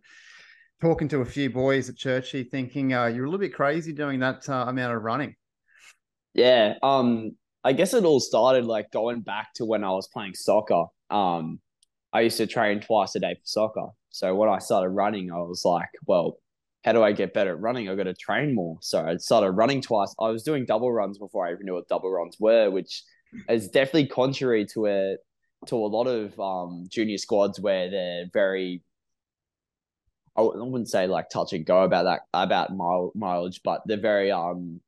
[0.80, 4.20] talking to a few boys at Churchie thinking uh, you're a little bit crazy doing
[4.20, 5.34] that uh, amount of running.
[6.34, 6.74] Yeah.
[6.82, 7.32] Um,
[7.64, 10.84] I guess it all started like going back to when I was playing soccer.
[11.10, 11.60] Um,
[12.12, 13.88] I used to train twice a day for soccer.
[14.10, 16.38] So when I started running, I was like, well,
[16.84, 17.88] how do I get better at running?
[17.88, 18.78] I got to train more.
[18.80, 20.14] So I started running twice.
[20.20, 23.02] I was doing double runs before I even knew what double runs were, which
[23.48, 25.16] is definitely contrary to a
[25.66, 28.82] to a lot of um, junior squads where they're very
[30.36, 34.30] I wouldn't say like touch and go about that about mile, mileage, but they're very
[34.30, 34.80] um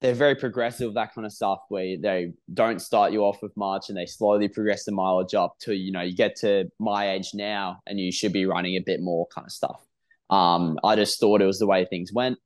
[0.00, 3.88] they're very progressive, that kind of stuff, where they don't start you off with much
[3.88, 7.30] and they slowly progress the mileage up to, you know, you get to my age
[7.34, 9.80] now and you should be running a bit more kind of stuff.
[10.28, 12.38] Um, I just thought it was the way things went.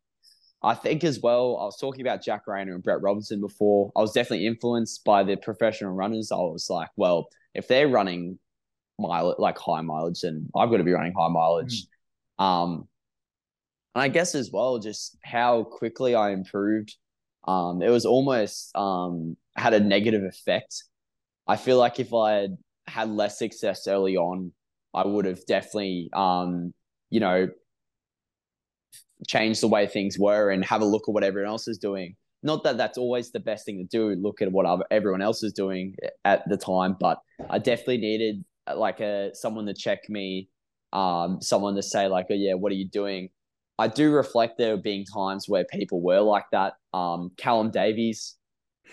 [0.62, 3.92] I think as well, I was talking about Jack Rayner and Brett Robinson before.
[3.96, 6.32] I was definitely influenced by the professional runners.
[6.32, 8.38] I was like, well, if they're running
[8.98, 11.86] mile like high mileage, then I've got to be running high mileage.
[12.40, 12.44] Mm.
[12.44, 12.88] Um,
[13.94, 16.96] and I guess as well, just how quickly I improved
[17.46, 20.84] um, it was almost um, had a negative effect.
[21.46, 24.52] I feel like if I had had less success early on,
[24.92, 26.74] I would have definitely, um,
[27.10, 27.48] you know,
[29.26, 32.14] changed the way things were and have a look at what everyone else is doing.
[32.42, 35.52] Not that that's always the best thing to do, look at what everyone else is
[35.52, 35.94] doing
[36.24, 37.18] at the time, but
[37.50, 38.44] I definitely needed
[38.74, 40.48] like a someone to check me,
[40.92, 43.30] um, someone to say like, oh yeah, what are you doing?
[43.78, 46.74] I do reflect there being times where people were like that.
[46.94, 48.36] Um, Callum Davies,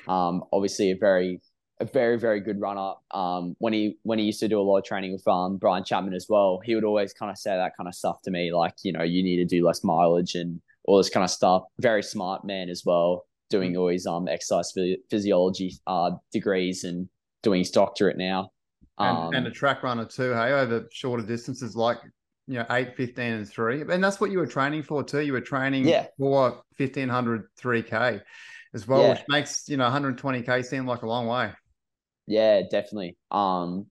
[0.08, 1.40] um, obviously a very,
[1.84, 2.94] a very, very good runner.
[3.12, 5.84] Um, when he when he used to do a lot of training with um, Brian
[5.84, 8.52] Chapman as well, he would always kind of say that kind of stuff to me,
[8.52, 11.64] like you know, you need to do less mileage and all this kind of stuff.
[11.80, 14.74] Very smart man as well, doing all his um exercise
[15.10, 17.08] physiology uh degrees and
[17.44, 18.52] doing his doctorate now.
[18.98, 21.98] And, um, and a track runner too, hey, over shorter distances like
[22.46, 23.82] you know, 8, 15, and 3.
[23.90, 25.22] And that's what you were training for too.
[25.22, 26.08] You were training yeah.
[26.18, 28.22] for 1500 3K
[28.74, 29.10] as well, yeah.
[29.12, 31.52] which makes, you know, 120K seem like a long way.
[32.28, 33.18] Yeah, definitely.
[33.32, 33.88] Um,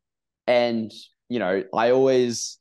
[0.46, 0.90] and,
[1.28, 2.58] you know, I always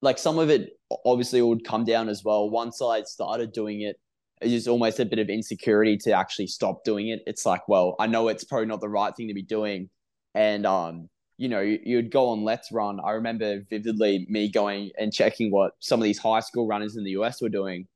[0.00, 0.70] like some of it
[1.04, 2.50] obviously would come down as well.
[2.50, 3.96] Once I started doing it,
[4.40, 7.20] it's just almost a bit of insecurity to actually stop doing it.
[7.26, 9.88] It's like, well, I know it's probably not the right thing to be doing.
[10.34, 11.08] And um,
[11.38, 12.98] you know, you'd go on LetsRun.
[13.04, 17.04] I remember vividly me going and checking what some of these high school runners in
[17.04, 17.86] the US were doing,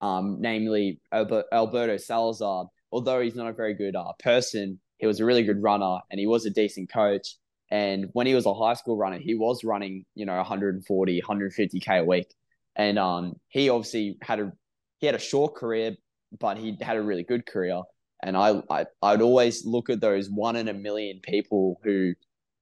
[0.00, 2.66] um, namely Alberto Salazar.
[2.92, 6.20] Although he's not a very good uh, person, he was a really good runner and
[6.20, 7.36] he was a decent coach.
[7.70, 12.00] And when he was a high school runner, he was running, you know, 140, 150k
[12.00, 12.34] a week.
[12.76, 14.52] And um, he obviously had a
[14.98, 15.96] he had a short career,
[16.38, 17.80] but he had a really good career.
[18.22, 22.14] And I, I I'd always look at those one in a million people who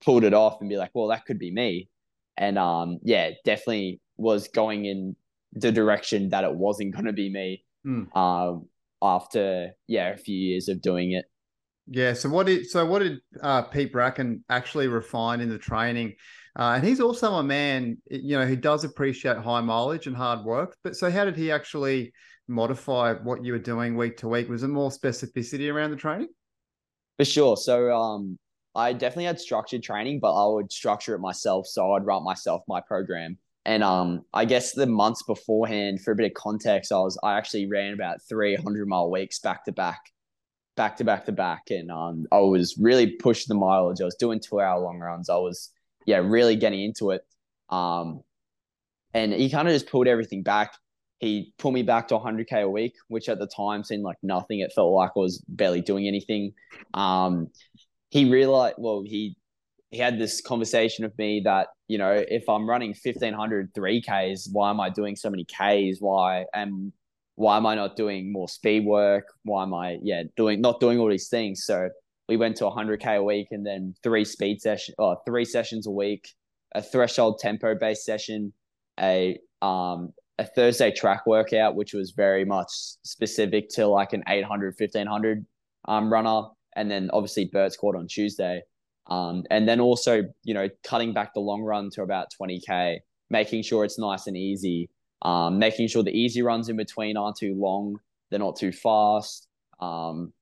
[0.05, 1.89] pulled it off and be like, well, that could be me.
[2.37, 5.17] And um, yeah, definitely was going in
[5.53, 7.65] the direction that it wasn't going to be me.
[7.85, 8.15] Mm.
[8.17, 8.69] Um,
[9.01, 11.27] after yeah, a few years of doing it.
[11.91, 12.13] Yeah.
[12.13, 16.15] So what did so what did uh, Pete Bracken actually refine in the training?
[16.59, 20.45] Uh, and he's also a man, you know, who does appreciate high mileage and hard
[20.45, 20.77] work.
[20.83, 22.13] But so how did he actually
[22.49, 24.49] modify what you were doing week to week?
[24.49, 26.29] Was it more specificity around the training?
[27.17, 27.57] For sure.
[27.57, 28.39] So um,
[28.75, 31.67] I definitely had structured training, but I would structure it myself.
[31.67, 33.39] So I'd write myself my program.
[33.65, 37.37] And um, I guess the months beforehand, for a bit of context, I was I
[37.37, 40.01] actually ran about three hundred mile weeks back to back,
[40.79, 44.01] back to back to back, and um, I was really pushing the mileage.
[44.01, 45.29] I was doing two hour long runs.
[45.29, 45.71] I was
[46.07, 47.27] yeah really getting into it.
[47.69, 48.23] Um,
[49.13, 50.73] and he kind of just pulled everything back.
[51.19, 54.61] He pulled me back to 100k a week, which at the time seemed like nothing.
[54.61, 56.53] It felt like I was barely doing anything.
[56.95, 57.49] Um,
[58.11, 59.37] he realized, well, he
[59.91, 64.71] he had this conversation with me that you know if I'm running 1500 3Ks, why
[64.71, 65.99] am I doing so many Ks?
[66.01, 66.93] Why am
[67.39, 69.33] why am I not doing more speed work?
[69.45, 71.65] Why am I yeah doing not doing all these things?
[71.65, 71.89] So
[72.29, 75.91] we went to 100k a week and then three speed session or three sessions a
[75.91, 76.29] week,
[76.75, 78.53] a threshold tempo based session,
[78.99, 82.71] a um a Thursday track workout, which was very much
[83.03, 85.47] specific to like an 800, 1500
[85.87, 86.43] um, runner.
[86.77, 88.63] And then obviously BERT court on Tuesday.
[89.09, 92.99] Um, and then also, you know, cutting back the long run to about 20K,
[93.31, 94.91] making sure it's nice and easy,
[95.23, 97.99] um, making sure the easy runs in between aren't too long,
[98.31, 99.49] they're not too fast,
[99.81, 100.33] um,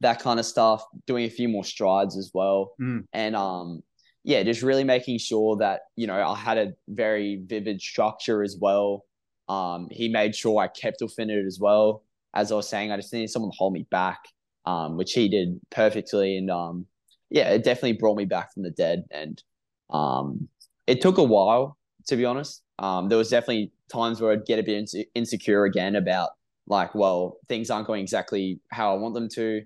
[0.00, 2.72] that kind of stuff, doing a few more strides as well.
[2.80, 3.04] Mm.
[3.12, 3.82] And um,
[4.24, 8.56] yeah, just really making sure that, you know, I had a very vivid structure as
[8.60, 9.04] well.
[9.48, 12.02] Um, he made sure I kept within it as well.
[12.34, 14.18] As I was saying, I just needed someone to hold me back,
[14.66, 16.36] um, which he did perfectly.
[16.36, 16.86] And um,
[17.30, 19.04] yeah, it definitely brought me back from the dead.
[19.10, 19.42] And
[19.90, 20.48] um,
[20.86, 22.62] it took a while, to be honest.
[22.78, 26.30] Um, there was definitely times where I'd get a bit insecure again about
[26.66, 29.62] like, well, things aren't going exactly how I want them to.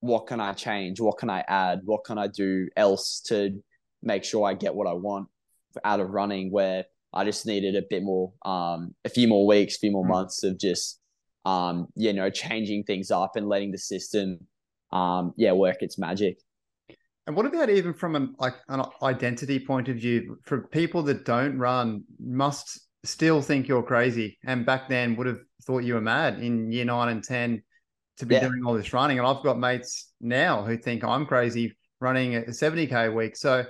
[0.00, 1.00] What can I change?
[1.00, 1.80] What can I add?
[1.84, 3.62] What can I do else to
[4.02, 5.28] make sure I get what I want
[5.84, 6.50] out of running?
[6.50, 10.04] Where I just needed a bit more, um, a few more weeks, a few more
[10.04, 10.10] mm.
[10.10, 11.00] months of just,
[11.46, 14.38] um, you know, changing things up and letting the system,
[14.92, 16.38] um, yeah, work its magic.
[17.26, 20.38] And what about even from an like an identity point of view?
[20.44, 25.40] For people that don't run, must still think you're crazy, and back then would have
[25.62, 27.62] thought you were mad in year nine and ten
[28.18, 28.48] to be yeah.
[28.48, 29.18] doing all this running.
[29.18, 33.36] And I've got mates now who think I'm crazy running a 70k a week.
[33.36, 33.64] So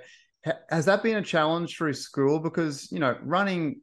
[0.71, 2.39] has that been a challenge through school?
[2.39, 3.81] Because you know, running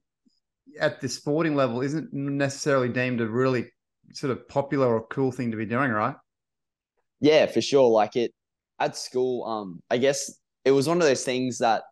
[0.79, 3.65] at the sporting level isn't necessarily deemed a really
[4.13, 6.15] sort of popular or cool thing to be doing, right?
[7.19, 7.89] Yeah, for sure.
[7.89, 8.33] Like it
[8.79, 10.31] at school, um, I guess
[10.65, 11.83] it was one of those things that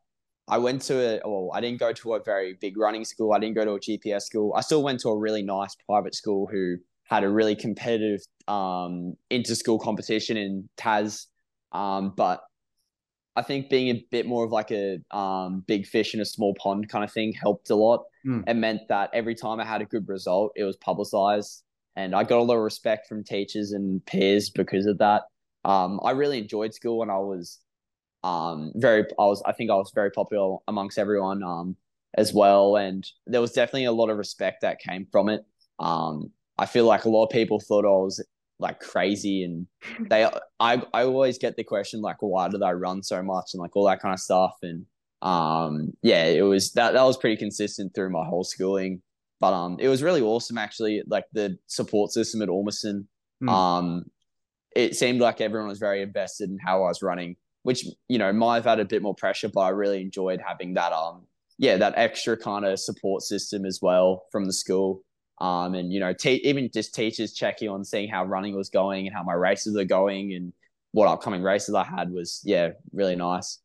[0.48, 3.34] I went to a well, I didn't go to a very big running school.
[3.34, 4.54] I didn't go to a GPS school.
[4.56, 9.16] I still went to a really nice private school who had a really competitive um
[9.30, 11.28] inter school competition in Tas.
[11.72, 12.42] Um, but
[13.36, 16.54] I think being a bit more of like a um, big fish in a small
[16.56, 18.04] pond kind of thing helped a lot.
[18.26, 18.44] Mm.
[18.48, 21.64] It meant that every time I had a good result, it was publicized,
[21.96, 25.24] and I got a lot of respect from teachers and peers because of that.
[25.64, 27.60] Um, I really enjoyed school and I was
[28.24, 31.76] um, very, I was, I think I was very popular amongst everyone um,
[32.16, 32.78] as well.
[32.78, 35.44] And there was definitely a lot of respect that came from it.
[35.80, 38.24] Um, I feel like a lot of people thought I was
[38.60, 39.68] like crazy and
[40.10, 40.26] they,
[40.60, 43.76] I, I always get the question like, why did I run so much and like
[43.76, 44.56] all that kind of stuff.
[44.62, 44.86] And
[45.22, 49.02] um, yeah, it was that, that was pretty consistent through my whole schooling.
[49.40, 53.08] But um, it was really awesome actually, like the support system at Ormiston.
[53.42, 53.50] Mm.
[53.50, 54.06] Um,
[54.76, 58.32] it seemed like everyone was very invested in how I was running, which you know
[58.34, 61.24] might have had a bit more pressure, but I really enjoyed having that um
[61.58, 65.04] yeah that extra kind of support system as well from the school.
[65.40, 69.08] Um, and you know, te- even just teachers checking on seeing how running was going
[69.08, 70.54] and how my races are going and
[70.92, 73.60] what upcoming races I had was yeah really nice.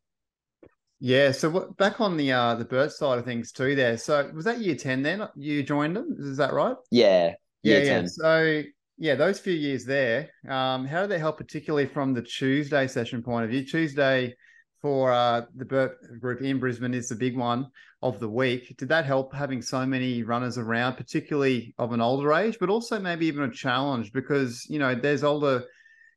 [1.00, 1.32] Yeah.
[1.32, 3.74] So what, back on the uh the BERT side of things too.
[3.74, 3.98] There.
[3.98, 5.28] So was that year ten then?
[5.36, 6.16] You joined them?
[6.18, 6.76] Is that right?
[6.90, 7.34] Yeah.
[7.62, 7.78] Yeah.
[7.78, 7.84] Yeah.
[7.84, 8.08] 10.
[8.08, 8.62] So
[8.98, 13.22] yeah, those few years there, um, how did they help, particularly from the Tuesday session
[13.22, 13.64] point of view?
[13.64, 14.34] Tuesday
[14.80, 17.68] for uh, the BERT group in Brisbane is the big one
[18.02, 18.74] of the week.
[18.78, 22.98] Did that help having so many runners around, particularly of an older age, but also
[22.98, 25.64] maybe even a challenge because you know there's older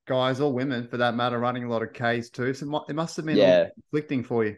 [0.07, 2.53] guys or women for that matter running a lot of Ks too.
[2.53, 3.67] So it must have been yeah.
[3.73, 4.57] conflicting for you.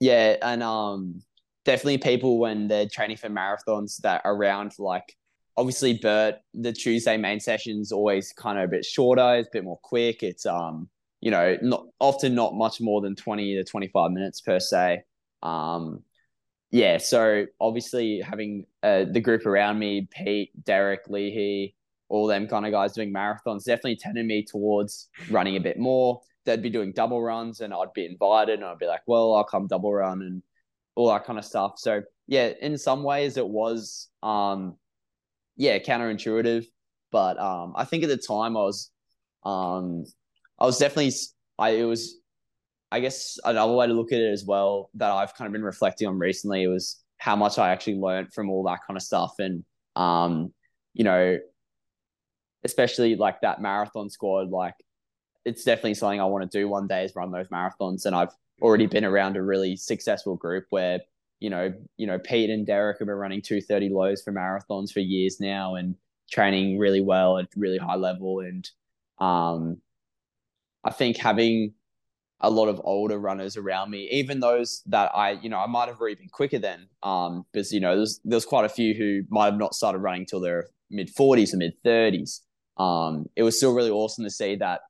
[0.00, 1.22] Yeah, and um,
[1.64, 5.14] definitely people when they're training for marathons that around like
[5.60, 9.64] obviously BERT, the Tuesday main session's always kind of a bit shorter, it's a bit
[9.64, 10.22] more quick.
[10.22, 10.88] It's um,
[11.20, 15.02] you know, not often not much more than 20 to 25 minutes per se.
[15.42, 16.02] Um,
[16.70, 21.74] yeah, so obviously having uh, the group around me, Pete, Derek, Leahy,
[22.08, 26.22] all them kind of guys doing marathons definitely tended me towards running a bit more.
[26.46, 29.44] They'd be doing double runs and I'd be invited and I'd be like, well, I'll
[29.44, 30.42] come double run and
[30.94, 31.74] all that kind of stuff.
[31.76, 34.76] So yeah, in some ways it was um
[35.60, 36.64] yeah, counterintuitive.
[37.12, 38.90] But um, I think at the time I was,
[39.44, 40.04] um,
[40.58, 41.12] I was definitely,
[41.58, 42.16] I it was
[42.90, 45.62] I guess another way to look at it as well that I've kind of been
[45.62, 49.34] reflecting on recently was how much I actually learned from all that kind of stuff.
[49.38, 50.52] And, um,
[50.94, 51.38] you know,
[52.64, 54.74] especially like that marathon squad, like
[55.44, 58.06] it's definitely something I want to do one day is run those marathons.
[58.06, 61.00] And I've already been around a really successful group where,
[61.40, 65.00] you know, you know, Pete and Derek have been running 230 lows for marathons for
[65.00, 65.94] years now and
[66.30, 68.40] training really well at really high level.
[68.40, 68.68] And
[69.18, 69.78] um,
[70.84, 71.72] I think having
[72.40, 75.88] a lot of older runners around me, even those that I, you know, I might
[75.88, 79.46] have been quicker than, um, because you know, there's there's quite a few who might
[79.46, 82.40] have not started running till their mid 40s or mid 30s.
[82.78, 84.80] Um, it was still really awesome to see that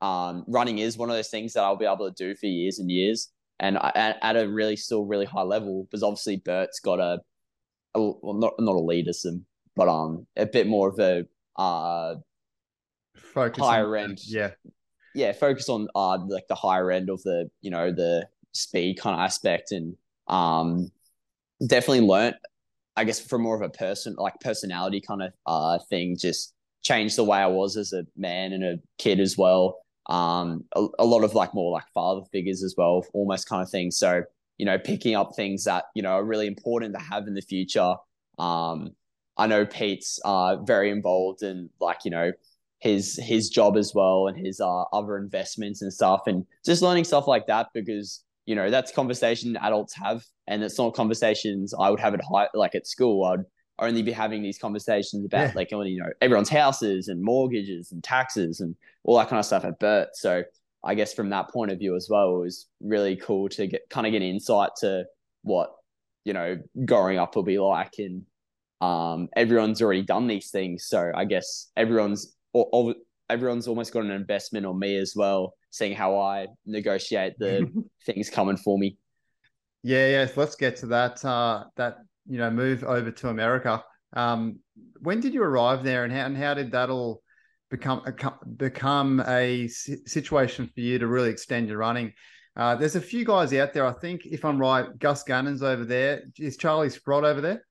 [0.00, 2.78] um, running is one of those things that I'll be able to do for years
[2.78, 3.30] and years,
[3.60, 5.84] and at, at a really still really high level.
[5.84, 7.20] Because obviously BERT's got a,
[7.94, 9.42] a well, not not a elitism,
[9.76, 11.26] but um, a bit more of a
[11.60, 12.16] uh,
[13.16, 14.50] Focus higher on, end, yeah,
[15.14, 19.14] yeah, focus on uh like the higher end of the you know the speed kind
[19.14, 19.96] of aspect and
[20.26, 20.90] um
[21.66, 22.36] definitely learnt
[22.96, 27.16] I guess from more of a person like personality kind of uh thing just changed
[27.16, 29.78] the way I was as a man and a kid as well
[30.10, 33.70] um a, a lot of like more like father figures as well almost kind of
[33.70, 33.90] thing.
[33.90, 34.22] So
[34.58, 37.42] you know picking up things that you know are really important to have in the
[37.42, 37.94] future.
[38.38, 38.90] Um
[39.36, 42.32] I know Pete's uh very involved in like you know
[42.80, 47.04] his his job as well and his uh, other investments and stuff and just learning
[47.04, 51.90] stuff like that because you know that's conversation adults have and it's not conversations I
[51.90, 53.24] would have at high like at school.
[53.24, 53.44] I'd
[53.80, 55.52] only be having these conversations about yeah.
[55.54, 58.74] like you know everyone's houses and mortgages and taxes and
[59.04, 60.42] all that kind of stuff at BERT so
[60.84, 63.88] I guess from that point of view as well it was really cool to get
[63.90, 65.04] kind of get insight to
[65.42, 65.72] what
[66.24, 68.24] you know growing up will be like and
[68.80, 72.94] um, everyone's already done these things so I guess everyone's or,
[73.30, 77.70] everyone's almost got an investment on me as well, seeing how I negotiate the
[78.06, 78.98] things coming for me.
[79.82, 80.28] Yeah, yeah.
[80.36, 81.24] let's get to that.
[81.24, 81.98] Uh, that
[82.28, 83.82] you know, move over to America.
[84.12, 84.58] Um,
[85.00, 87.22] when did you arrive there, and how and how did that all
[87.70, 88.02] become
[88.56, 92.12] become a situation for you to really extend your running?
[92.56, 93.86] Uh, there's a few guys out there.
[93.86, 96.22] I think, if I'm right, Gus Gunnan's over there.
[96.38, 97.62] Is Charlie Sprott over there?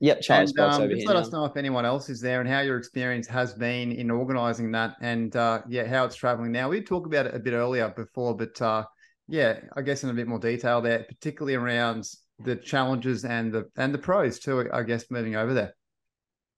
[0.00, 1.20] Yep, Charles and, um, over just let now.
[1.20, 4.70] us know if anyone else is there and how your experience has been in organising
[4.72, 6.68] that, and uh, yeah, how it's travelling now.
[6.68, 8.84] We talked about it a bit earlier before, but uh,
[9.26, 12.04] yeah, I guess in a bit more detail there, particularly around
[12.40, 14.68] the challenges and the and the pros too.
[14.72, 15.74] I guess moving over there.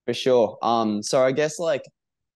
[0.05, 0.57] For sure.
[0.61, 1.03] Um.
[1.03, 1.83] So I guess like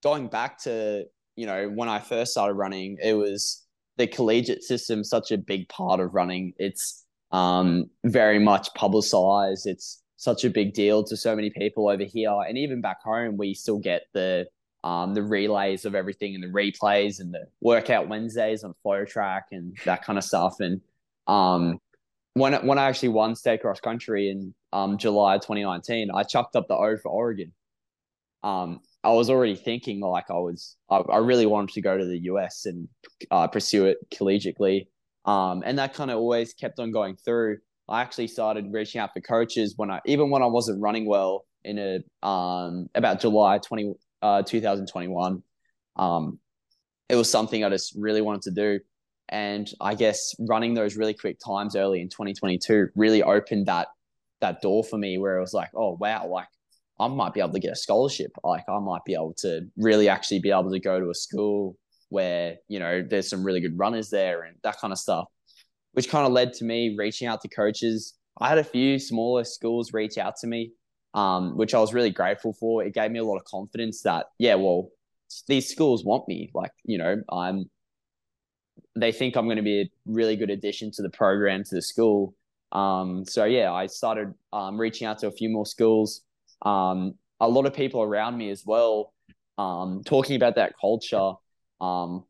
[0.04, 3.64] going back to you know when I first started running, it was
[3.98, 6.54] the collegiate system such a big part of running.
[6.58, 9.68] It's um very much publicized.
[9.68, 13.38] It's such a big deal to so many people over here, and even back home,
[13.38, 14.48] we still get the
[14.86, 19.76] um, the relays of everything and the replays and the workout Wednesdays on FloTrack and
[19.84, 20.60] that kind of stuff.
[20.60, 20.80] And
[21.26, 21.80] um,
[22.36, 26.68] when when I actually won state cross country in um, July 2019, I chucked up
[26.68, 27.52] the O for Oregon.
[28.44, 32.06] Um, I was already thinking like I was I, I really wanted to go to
[32.06, 32.88] the US and
[33.32, 34.88] uh, pursue it collegiately.
[35.24, 37.58] Um, and that kind of always kept on going through.
[37.88, 41.46] I actually started reaching out for coaches when I even when I wasn't running well
[41.64, 45.42] in a um about July 20 uh 2021
[45.96, 46.40] um
[47.08, 48.80] it was something I just really wanted to do
[49.30, 53.88] and I guess running those really quick times early in 2022 really opened that
[54.42, 56.48] that door for me where it was like oh wow like
[57.00, 60.10] I might be able to get a scholarship like I might be able to really
[60.10, 61.78] actually be able to go to a school
[62.10, 65.28] where you know there's some really good runners there and that kind of stuff
[65.96, 68.16] which kind of led to me reaching out to coaches.
[68.40, 70.74] I had a few smaller schools reach out to me,
[71.14, 72.84] um, which I was really grateful for.
[72.84, 74.90] It gave me a lot of confidence that, yeah, well,
[75.48, 76.52] these schools want me.
[76.54, 77.70] Like, you know, I'm,
[78.96, 81.82] they think I'm going to be a really good addition to the program, to the
[81.82, 82.36] school.
[82.72, 86.22] Um, so yeah, I started um, reaching out to a few more schools.
[86.62, 89.14] Um, a lot of people around me as well,
[89.58, 91.34] um, talking about that culture.
[91.82, 92.24] Um,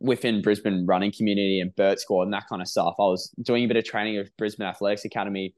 [0.00, 2.94] within Brisbane running community and BERT squad and that kind of stuff.
[3.00, 5.54] I was doing a bit of training with Brisbane Athletics Academy,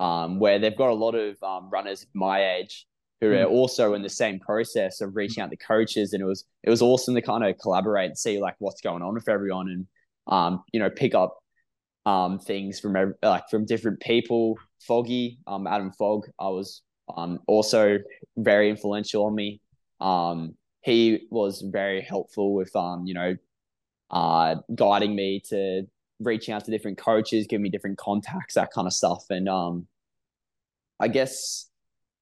[0.00, 1.36] um, where they've got a lot of
[1.70, 2.86] runners my age
[3.20, 3.42] who mm.
[3.42, 6.70] are also in the same process of reaching out to coaches, and it was it
[6.70, 9.86] was awesome to kind of collaborate and see like what's going on with everyone, and
[10.26, 11.38] um, you know pick up
[12.06, 14.56] um, things from like from different people.
[14.80, 16.82] Foggy, um, Adam Fogg, I was
[17.14, 17.98] um, also
[18.36, 19.60] very influential on me.
[20.00, 23.36] Um, he was very helpful with um, you know
[24.10, 25.82] uh, guiding me to
[26.20, 29.24] reaching out to different coaches, giving me different contacts, that kind of stuff.
[29.30, 29.86] And um,
[30.98, 31.69] I guess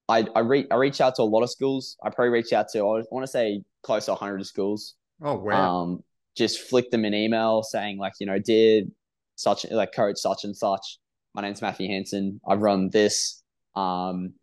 [0.09, 1.97] I I, re- I reach out to a lot of schools.
[2.03, 4.95] I probably reach out to I want to say close to hundred schools.
[5.23, 5.83] Oh wow!
[5.83, 6.05] Um,
[6.37, 8.83] just flick them an email saying like, you know, dear
[9.37, 10.99] such like coach such and such.
[11.35, 12.41] My name's Matthew Hansen.
[12.47, 13.43] I run this.
[13.77, 14.35] Um,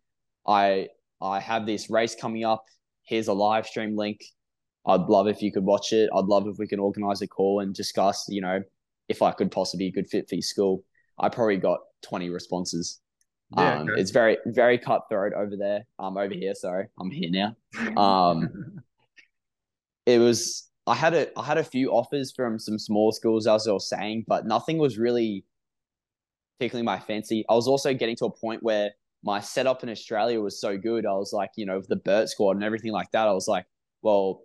[0.46, 0.88] I
[1.20, 2.64] I have this race coming up.
[3.04, 4.20] Here's a live stream link.
[4.86, 6.08] I'd love if you could watch it.
[6.14, 8.60] I'd love if we can organize a call and discuss, you know,
[9.08, 10.84] if I could possibly be a good fit for your school.
[11.18, 13.00] I probably got 20 responses.
[13.56, 14.00] Yeah, um, okay.
[14.00, 15.86] It's very, very cutthroat over there.
[15.98, 16.54] Um, over here.
[16.54, 18.00] Sorry, I'm here now.
[18.00, 18.80] Um,
[20.06, 20.68] it was.
[20.88, 23.88] I had a, I had a few offers from some small schools, as I was
[23.88, 25.44] saying, but nothing was really
[26.60, 27.44] tickling my fancy.
[27.48, 28.92] I was also getting to a point where
[29.22, 31.04] my setup in Australia was so good.
[31.04, 33.26] I was like, you know, the BERT squad and everything like that.
[33.26, 33.66] I was like,
[34.02, 34.42] well,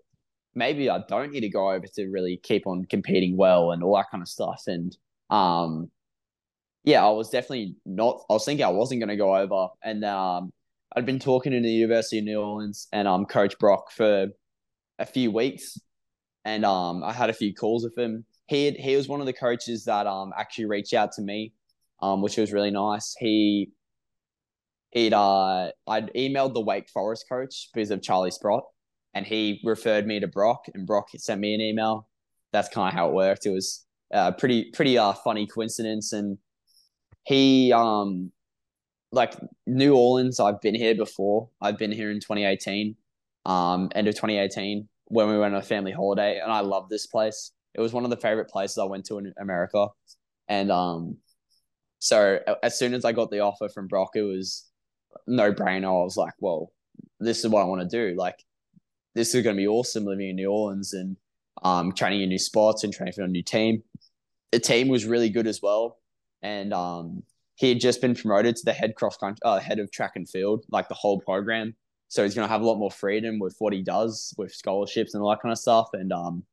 [0.55, 3.95] maybe I don't need to go over to really keep on competing well and all
[3.95, 4.63] that kind of stuff.
[4.67, 4.95] And
[5.29, 5.91] um,
[6.83, 8.21] yeah, I was definitely not.
[8.29, 10.51] I was thinking I wasn't going to go over, and um,
[10.95, 14.27] I'd been talking to the University of New Orleans and um, Coach Brock for
[14.97, 15.77] a few weeks,
[16.43, 18.25] and um, I had a few calls with him.
[18.47, 21.53] He had, he was one of the coaches that um actually reached out to me,
[22.01, 23.15] um, which was really nice.
[23.19, 23.71] He
[24.89, 28.63] he'd uh I'd emailed the Wake Forest coach because of Charlie Sprott,
[29.13, 32.07] and he referred me to Brock, and Brock sent me an email.
[32.51, 33.45] That's kind of how it worked.
[33.45, 36.39] It was a uh, pretty pretty uh funny coincidence, and
[37.23, 38.31] he um
[39.11, 39.35] like
[39.67, 41.49] New Orleans, I've been here before.
[41.59, 42.95] I've been here in 2018,
[43.45, 47.07] um, end of 2018 when we went on a family holiday, and I love this
[47.07, 47.51] place.
[47.73, 49.87] It was one of the favorite places I went to in America,
[50.47, 51.17] and um,
[51.99, 54.69] so as soon as I got the offer from Brock, it was
[55.27, 55.87] no brainer.
[55.87, 56.71] I was like, well,
[57.19, 58.15] this is what I want to do.
[58.17, 58.43] Like,
[59.13, 61.17] this is going to be awesome living in New Orleans and
[61.63, 63.83] um, training in new spots and training for a new team.
[64.51, 66.00] The team was really good as well
[66.41, 67.23] and um,
[67.55, 70.29] he had just been promoted to the head cross country, uh, head of track and
[70.29, 71.75] field, like the whole program.
[72.07, 75.13] So he's going to have a lot more freedom with what he does with scholarships
[75.13, 75.89] and all that kind of stuff.
[75.93, 76.43] And um,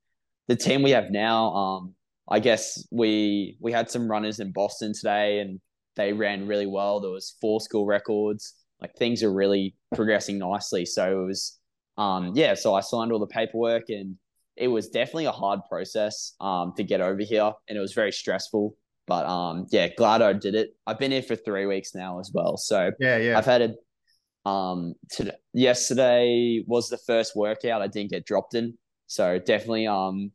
[0.47, 1.95] the team we have now, um,
[2.28, 5.61] I guess we we had some runners in Boston today, and
[5.97, 7.01] they ran really well.
[7.01, 8.55] There was four school records.
[8.80, 10.84] Like things are really progressing nicely.
[10.84, 11.59] So it was,
[11.97, 12.55] um, yeah.
[12.55, 14.16] So I signed all the paperwork, and
[14.57, 18.12] it was definitely a hard process um, to get over here, and it was very
[18.12, 18.76] stressful.
[19.09, 20.76] But um, yeah, glad I did it.
[20.86, 22.59] I've been here for three weeks now as well.
[22.59, 23.38] So yeah, yeah.
[23.38, 28.76] I've had a um today yesterday was the first workout I didn't get dropped in.
[29.06, 30.30] So definitely um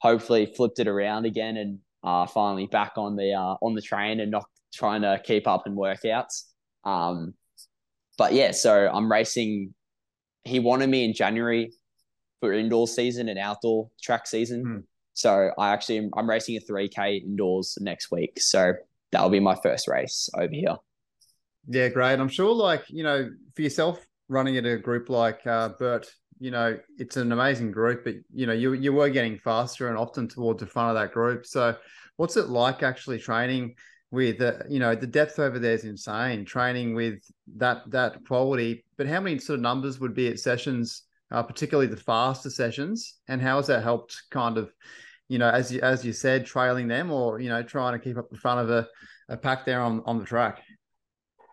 [0.00, 4.20] hopefully flipped it around again and uh finally back on the uh on the train
[4.20, 6.44] and not trying to keep up in workouts.
[6.84, 7.34] Um
[8.18, 9.74] but yeah, so I'm racing
[10.44, 11.72] he wanted me in January
[12.40, 14.62] for indoor season and outdoor track season.
[14.62, 14.78] Hmm.
[15.20, 18.40] So I actually am, I'm racing a 3K indoors next week.
[18.40, 18.72] So
[19.12, 20.76] that'll be my first race over here.
[21.68, 22.18] Yeah, great.
[22.18, 26.50] I'm sure, like, you know, for yourself running at a group like uh, BERT, you
[26.50, 30.26] know, it's an amazing group, but, you know, you, you were getting faster and often
[30.26, 31.44] towards the front of that group.
[31.44, 31.76] So
[32.16, 33.74] what's it like actually training
[34.10, 37.20] with, uh, you know, the depth over there is insane, training with
[37.56, 41.88] that, that quality, but how many sort of numbers would be at sessions, uh, particularly
[41.88, 43.18] the faster sessions?
[43.28, 44.72] And how has that helped kind of,
[45.30, 48.18] you know, as you as you said, trailing them or you know, trying to keep
[48.18, 48.88] up the front of a,
[49.28, 50.60] a pack there on, on the track?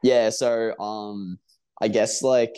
[0.02, 1.38] Yeah, so um
[1.80, 2.56] I guess like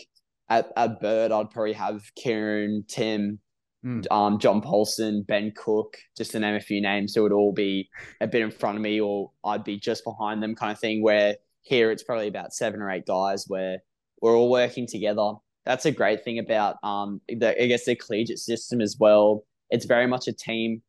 [0.50, 3.40] at, at BERT I'd probably have Kieran, Tim,
[3.86, 4.06] mm.
[4.10, 7.14] um, John Paulson, Ben Cook, just to name a few names.
[7.14, 7.90] So it would all be
[8.22, 11.04] a bit in front of me or I'd be just behind them kind of thing
[11.04, 13.80] where here it's probably about seven or eight guys where
[14.22, 15.34] we're all working together.
[15.66, 19.44] That's a great thing about um the I guess the collegiate system as well.
[19.70, 20.82] It's very much a team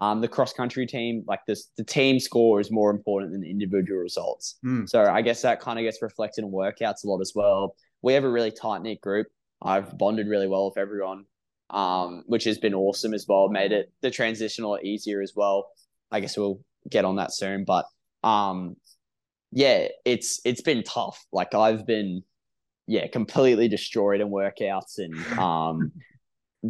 [0.00, 3.50] um, the cross country team, like this, the team score is more important than the
[3.50, 4.56] individual results.
[4.64, 4.88] Mm.
[4.88, 7.76] So I guess that kind of gets reflected in workouts a lot as well.
[8.02, 9.26] We have a really tight knit group.
[9.62, 11.26] I've bonded really well with everyone,
[11.68, 13.50] um, which has been awesome as well.
[13.50, 15.68] Made it the transition a lot easier as well.
[16.10, 17.84] I guess we'll get on that soon, but
[18.24, 18.76] um,
[19.52, 21.24] yeah, it's it's been tough.
[21.30, 22.22] Like I've been,
[22.86, 25.92] yeah, completely destroyed in workouts and um,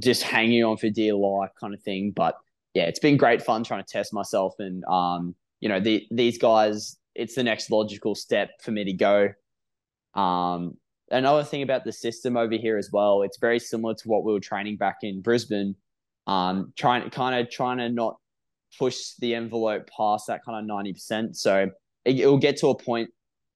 [0.00, 2.12] just hanging on for dear life kind of thing.
[2.14, 2.34] But
[2.74, 6.38] yeah, it's been great fun trying to test myself and um, you know, the these
[6.38, 9.28] guys, it's the next logical step for me to go.
[10.14, 10.76] Um,
[11.10, 14.32] another thing about the system over here as well, it's very similar to what we
[14.32, 15.76] were training back in Brisbane.
[16.26, 18.16] Um, trying kind of trying to not
[18.78, 21.36] push the envelope past that kind of ninety percent.
[21.36, 21.70] So
[22.04, 23.10] it, will get to a point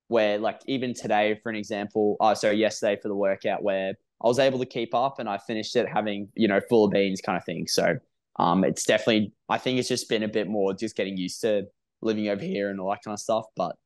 [0.09, 4.29] where, like, even today, for an example, oh, sorry, yesterday for the workout, where I
[4.29, 7.23] was able to keep up and I finished it having you know full of beans
[7.23, 7.67] kind of thing.
[7.67, 7.97] So
[8.37, 11.65] um, it's definitely, I think it's just been a bit more just getting used to
[12.03, 13.45] living over here and all that kind of stuff.
[13.57, 13.77] But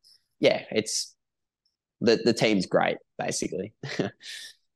[0.41, 1.15] yeah, it's
[2.01, 3.75] the the team's great, basically.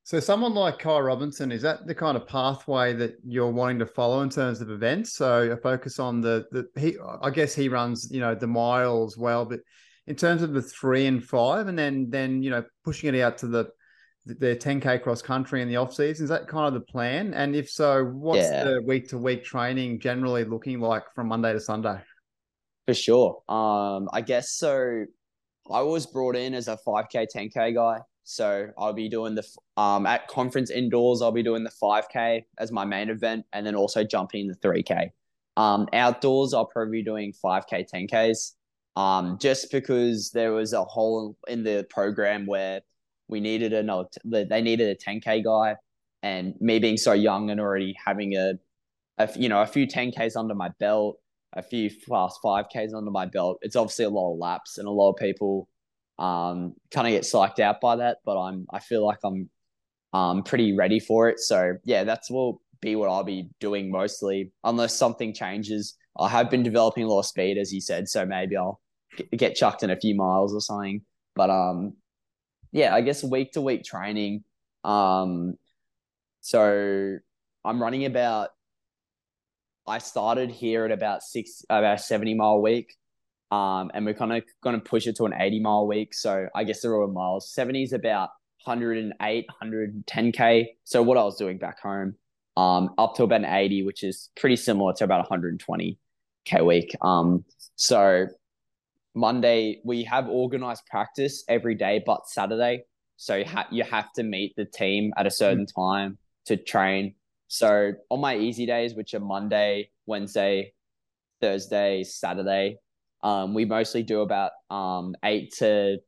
[0.04, 3.86] So someone like Ky Robinson, is that the kind of pathway that you're wanting to
[3.86, 5.12] follow in terms of events?
[5.14, 9.04] So a focus on the the he I guess he runs, you know, the mile
[9.04, 9.60] as well, but
[10.08, 13.38] in terms of the three and five, and then then you know pushing it out
[13.38, 13.70] to the
[14.24, 16.24] the 10k cross country in the off season?
[16.24, 17.34] Is that kind of the plan?
[17.34, 18.64] And if so what's yeah.
[18.64, 21.98] the week to week training generally looking like from monday to sunday?
[22.86, 23.42] For sure.
[23.48, 25.04] Um i guess so
[25.70, 27.98] i was brought in as a 5k 10k guy.
[28.24, 29.44] So i'll be doing the
[29.76, 33.74] um at conference indoors i'll be doing the 5k as my main event and then
[33.74, 35.10] also jumping the 3k
[35.56, 38.52] um outdoors i'll probably be doing 5k 10ks
[38.94, 42.82] um just because there was a hole in the program where
[43.32, 44.08] we needed another.
[44.24, 45.76] They needed a 10k guy,
[46.22, 48.52] and me being so young and already having a,
[49.16, 51.16] a you know, a few 10ks under my belt,
[51.54, 53.58] a few fast 5ks under my belt.
[53.62, 55.68] It's obviously a lot of laps, and a lot of people
[56.18, 58.18] um kind of get psyched out by that.
[58.24, 59.48] But I'm I feel like I'm
[60.12, 61.40] um pretty ready for it.
[61.40, 65.96] So yeah, that's will be what I'll be doing mostly, unless something changes.
[66.18, 68.78] I have been developing a lot of speed, as you said, so maybe I'll
[69.34, 71.00] get chucked in a few miles or something.
[71.34, 71.94] But um,
[72.72, 74.44] yeah, I guess week to week training.
[74.82, 75.54] Um,
[76.40, 77.18] so
[77.64, 78.50] I'm running about.
[79.86, 82.94] I started here at about six, about seventy mile a week,
[83.50, 86.14] um, and we're kind of going to push it to an eighty mile week.
[86.14, 87.52] So I guess they're all miles.
[87.52, 88.30] Seventy is about
[88.64, 90.66] 108, 110k.
[90.84, 92.14] So what I was doing back home,
[92.56, 95.96] um, up to about an 80, which is pretty similar to about 120k
[96.64, 96.94] week.
[97.00, 97.44] Um,
[97.76, 98.26] so
[99.14, 102.84] Monday we have organized practice every day but Saturday.
[103.16, 105.74] So you, ha- you have to meet the team at a certain mm.
[105.74, 107.14] time to train.
[107.48, 110.72] So on my easy days, which are Monday, Wednesday,
[111.40, 112.78] Thursday, Saturday,
[113.22, 115.98] um, we mostly do about um, eight to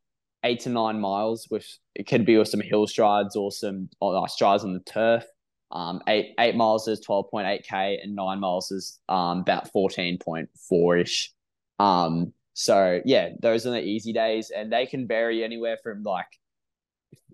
[0.44, 1.46] eight to nine miles.
[1.48, 5.24] which it could be with some hill strides or some or strides on the turf.
[5.70, 9.70] Um, eight eight miles is twelve point eight k, and nine miles is um, about
[9.70, 11.32] fourteen point four ish.
[11.78, 16.26] Um, so yeah, those are the easy days, and they can vary anywhere from like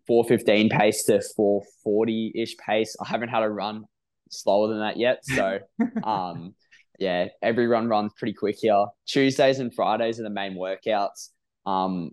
[0.06, 2.96] 415 pace to 440 ish pace.
[3.00, 3.84] I haven't had a run
[4.30, 5.24] slower than that yet.
[5.24, 5.60] So,
[6.02, 6.54] um,
[6.98, 8.86] yeah, every run runs pretty quick here.
[9.06, 11.28] Tuesdays and Fridays are the main workouts.
[11.66, 12.12] Um,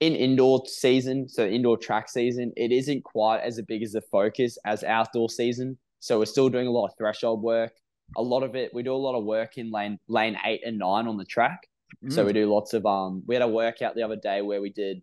[0.00, 4.58] in indoor season, so indoor track season, it isn't quite as big as the focus
[4.66, 5.78] as outdoor season.
[6.00, 7.72] So we're still doing a lot of threshold work.
[8.16, 10.78] A lot of it, we do a lot of work in lane lane eight and
[10.78, 11.60] nine on the track.
[12.04, 12.12] Mm.
[12.12, 13.22] So we do lots of um.
[13.26, 15.02] We had a workout the other day where we did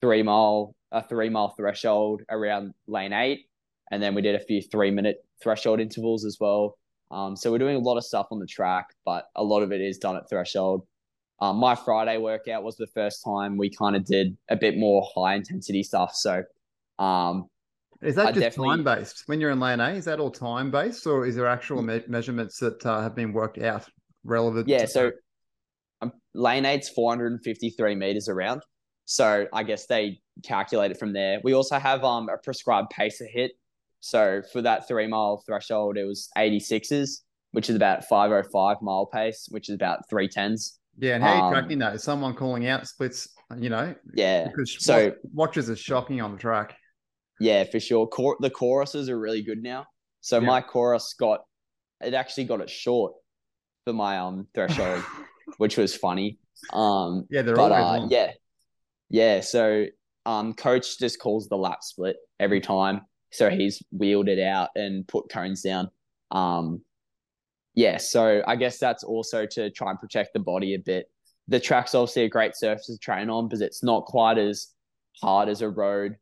[0.00, 3.46] three mile a three mile threshold around lane eight,
[3.90, 6.76] and then we did a few three minute threshold intervals as well.
[7.10, 9.72] Um, so we're doing a lot of stuff on the track, but a lot of
[9.72, 10.86] it is done at threshold.
[11.40, 15.06] Um, my Friday workout was the first time we kind of did a bit more
[15.14, 16.14] high intensity stuff.
[16.14, 16.44] So,
[16.98, 17.48] um,
[18.00, 19.90] is that I just time based when you're in lane A?
[19.90, 23.32] Is that all time based, or is there actual me- measurements that uh, have been
[23.32, 23.88] worked out
[24.24, 24.68] relevant?
[24.68, 25.10] Yeah, so
[26.02, 28.62] um, lane eight's 453 meters around.
[29.04, 31.40] So I guess they calculate it from there.
[31.42, 33.52] We also have um a prescribed pace hit.
[34.00, 37.18] So for that three mile threshold, it was 86s,
[37.52, 40.78] which is about 505 mile pace, which is about 310s.
[40.98, 41.94] Yeah, and how are you um, tracking that?
[41.94, 43.94] Is someone calling out splits, you know?
[44.14, 44.48] Yeah.
[44.48, 46.76] Because so watches are shocking on the track.
[47.40, 48.06] Yeah, for sure.
[48.06, 49.86] Cor- the choruses are really good now.
[50.20, 50.46] So yeah.
[50.46, 51.40] my Coros got
[52.00, 53.14] it actually got it short
[53.84, 55.02] for my um threshold,
[55.58, 56.38] which was funny.
[56.72, 58.32] Um yeah, they're but, uh, yeah.
[59.12, 59.86] Yeah, so
[60.24, 63.02] um, coach just calls the lap split every time.
[63.30, 65.90] So he's wheeled it out and put cones down.
[66.30, 66.82] Um,
[67.74, 71.10] yeah, so I guess that's also to try and protect the body a bit.
[71.48, 74.68] The track's obviously a great surface to train on because it's not quite as
[75.20, 76.16] hard as a road.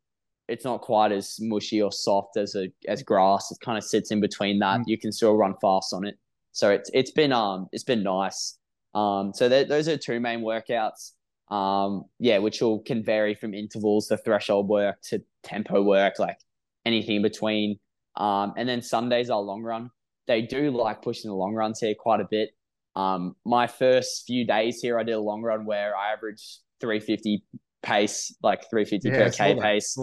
[0.48, 3.52] It's not quite as mushy or soft as a as grass.
[3.52, 4.80] It kind of sits in between that.
[4.80, 4.84] Mm.
[4.86, 6.16] You can still run fast on it.
[6.52, 8.58] So it's it's been um it's been nice.
[8.94, 11.12] Um, so those are two main workouts
[11.50, 16.38] um, yeah, which will can vary from intervals to threshold work to tempo work, like
[16.86, 17.78] anything in between.
[18.16, 19.90] Um, and then Sundays are long run.
[20.26, 22.50] They do like pushing the long runs here quite a bit.
[22.94, 27.42] Um, my first few days here, I did a long run where I averaged 350
[27.82, 29.96] pace, like 350 yeah, per K that, pace,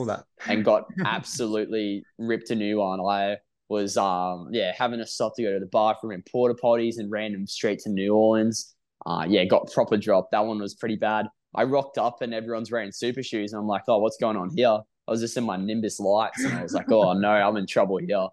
[0.47, 2.99] and got absolutely ripped a new one.
[2.99, 3.37] I
[3.69, 7.09] was, um, yeah, having to stop to go to the bathroom in porta potties and
[7.09, 8.73] random streets in New Orleans.
[9.07, 10.29] Uh, yeah, got proper drop.
[10.31, 11.27] That one was pretty bad.
[11.55, 13.53] I rocked up and everyone's wearing super shoes.
[13.53, 14.79] And I'm like, oh, what's going on here?
[15.07, 17.65] I was just in my Nimbus lights and I was like, oh no, I'm in
[17.65, 18.27] trouble here.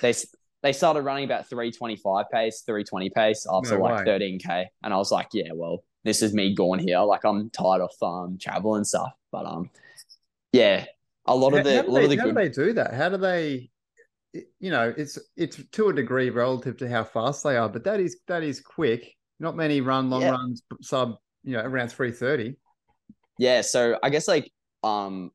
[0.00, 0.14] They
[0.62, 4.64] they started running about 325 pace, 320 pace after no like 13k.
[4.82, 7.00] And I was like, yeah, well, this is me going here.
[7.00, 9.12] Like I'm tired of um travel and stuff.
[9.30, 9.68] But um
[10.52, 10.86] yeah,
[11.26, 12.34] a lot of the, a lot they, of the how good...
[12.34, 12.94] do they do that?
[12.94, 13.68] How do they?
[14.32, 18.00] You know, it's it's to a degree relative to how fast they are, but that
[18.00, 19.15] is that is quick.
[19.38, 20.30] Not many run long yeah.
[20.30, 22.56] runs sub, you know, around three thirty.
[23.38, 24.50] Yeah, so I guess like
[24.82, 25.30] um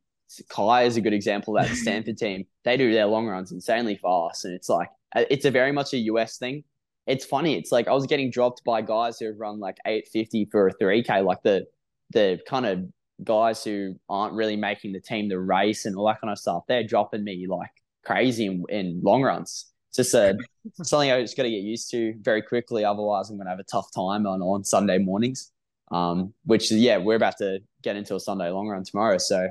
[0.49, 2.45] Ky is a good example of that Stanford team.
[2.63, 5.93] They do their long runs insanely fast, and it's like uh, it's a very much
[5.93, 6.63] a US thing.
[7.07, 7.55] It's funny.
[7.57, 10.67] It's like I was getting dropped by guys who have run like eight fifty for
[10.67, 11.65] a three k, like the
[12.11, 12.85] the kind of
[13.23, 16.63] guys who aren't really making the team the race and all that kind of stuff.
[16.67, 17.71] They're dropping me like
[18.03, 19.70] crazy in, in long runs.
[19.93, 20.37] Just a
[20.83, 22.85] something I just got to get used to very quickly.
[22.85, 25.51] Otherwise, I'm going to have a tough time on on Sunday mornings.
[25.91, 29.17] Um, which yeah, we're about to get into a Sunday long run tomorrow.
[29.17, 29.49] So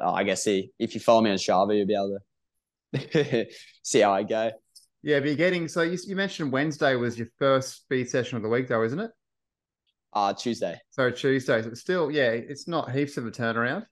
[0.00, 2.18] I guess see if you follow me on Strava, you'll be able
[2.94, 3.46] to
[3.82, 4.52] see how I go.
[5.02, 8.42] Yeah, but you're getting so you, you mentioned Wednesday was your first speed session of
[8.42, 9.10] the week, though, isn't it?
[10.12, 10.78] Uh Tuesday.
[10.90, 11.62] So Tuesday.
[11.62, 13.86] So still, yeah, it's not heaps of a turnaround.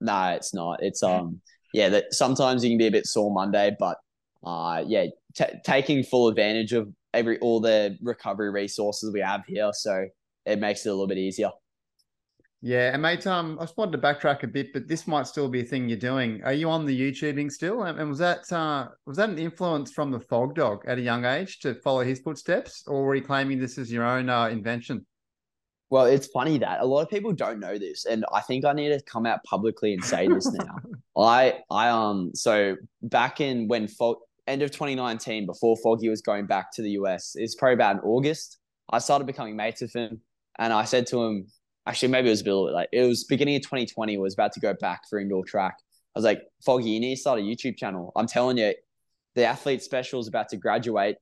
[0.00, 0.82] No, it's not.
[0.82, 1.40] It's um,
[1.74, 3.98] yeah, that sometimes you can be a bit sore Monday, but
[4.42, 9.70] uh, yeah, t- taking full advantage of every all the recovery resources we have here,
[9.72, 10.06] so
[10.46, 11.50] it makes it a little bit easier.
[12.62, 15.48] Yeah, and mate, um, I just wanted to backtrack a bit, but this might still
[15.48, 16.42] be a thing you're doing.
[16.44, 17.84] Are you on the YouTubing still?
[17.84, 21.24] And, was that uh, was that an influence from the Fog Dog at a young
[21.24, 25.06] age to follow his footsteps, or were you claiming this is your own uh, invention?
[25.88, 28.74] Well, it's funny that a lot of people don't know this, and I think I
[28.74, 30.76] need to come out publicly and say this now.
[31.16, 34.18] I I um so back in when Fog
[34.50, 38.02] end of 2019, before Foggy was going back to the US, it's probably about in
[38.02, 38.58] August.
[38.90, 40.20] I started becoming mates with him,
[40.58, 41.46] and I said to him,
[41.86, 44.60] actually maybe it was a bit like it was beginning of 2020 was about to
[44.60, 45.74] go back for indoor track.
[46.14, 48.12] I was like foggy you need to start a youtube channel.
[48.16, 48.74] I'm telling you
[49.34, 51.16] the athlete special is about to graduate.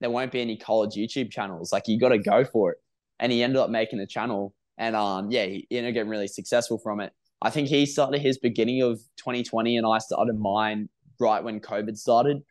[0.00, 1.72] There won't be any college youtube channels.
[1.72, 2.78] Like you got to go for it.
[3.20, 4.54] And he ended up making a channel.
[4.78, 7.12] And um yeah he ended up getting really successful from it.
[7.42, 10.88] I think he started his beginning of 2020 and i started mine
[11.20, 12.42] right when covid started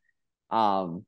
[0.54, 1.06] um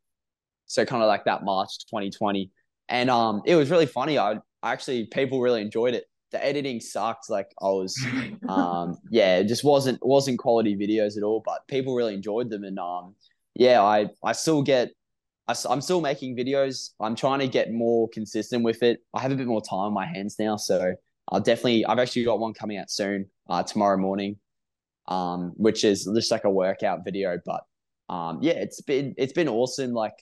[0.66, 2.52] so kind of like that march 2020
[2.90, 7.30] and um it was really funny i actually people really enjoyed it the editing sucked.
[7.30, 7.98] Like I was,
[8.50, 11.42] um, yeah, it just wasn't wasn't quality videos at all.
[11.46, 13.16] But people really enjoyed them, and um,
[13.56, 14.92] yeah, I I still get,
[15.48, 16.92] I, I'm still making videos.
[17.00, 19.00] I'm trying to get more consistent with it.
[19.14, 20.94] I have a bit more time on my hands now, so
[21.30, 21.86] I'll definitely.
[21.86, 24.38] I've actually got one coming out soon, uh, tomorrow morning,
[25.08, 27.40] um, which is just like a workout video.
[27.46, 27.64] But
[28.10, 29.94] um, yeah, it's been it's been awesome.
[29.94, 30.14] Like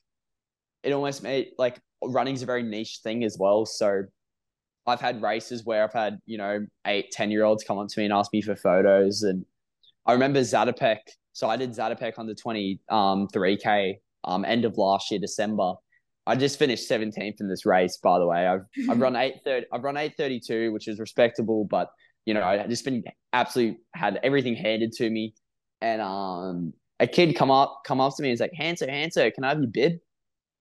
[0.83, 3.65] it almost made like running's a very niche thing as well.
[3.65, 4.03] So
[4.85, 7.99] I've had races where I've had, you know, eight, 10 year olds come up to
[7.99, 9.23] me and ask me for photos.
[9.23, 9.45] And
[10.05, 10.99] I remember Zatopek.
[11.31, 15.73] So I did Zatopek on the 20, um, 3K, um, end of last year, December.
[16.25, 18.45] I just finished 17th in this race, by the way.
[18.45, 21.89] I've, I've run 830, I've run 832, which is respectable, but
[22.25, 23.03] you know, I just been
[23.33, 25.33] absolutely had everything handed to me.
[25.81, 26.73] And, um,
[27.03, 29.49] a kid come up, come up to me and he's like, Hanso, Hanso, can I
[29.49, 29.99] have your bib?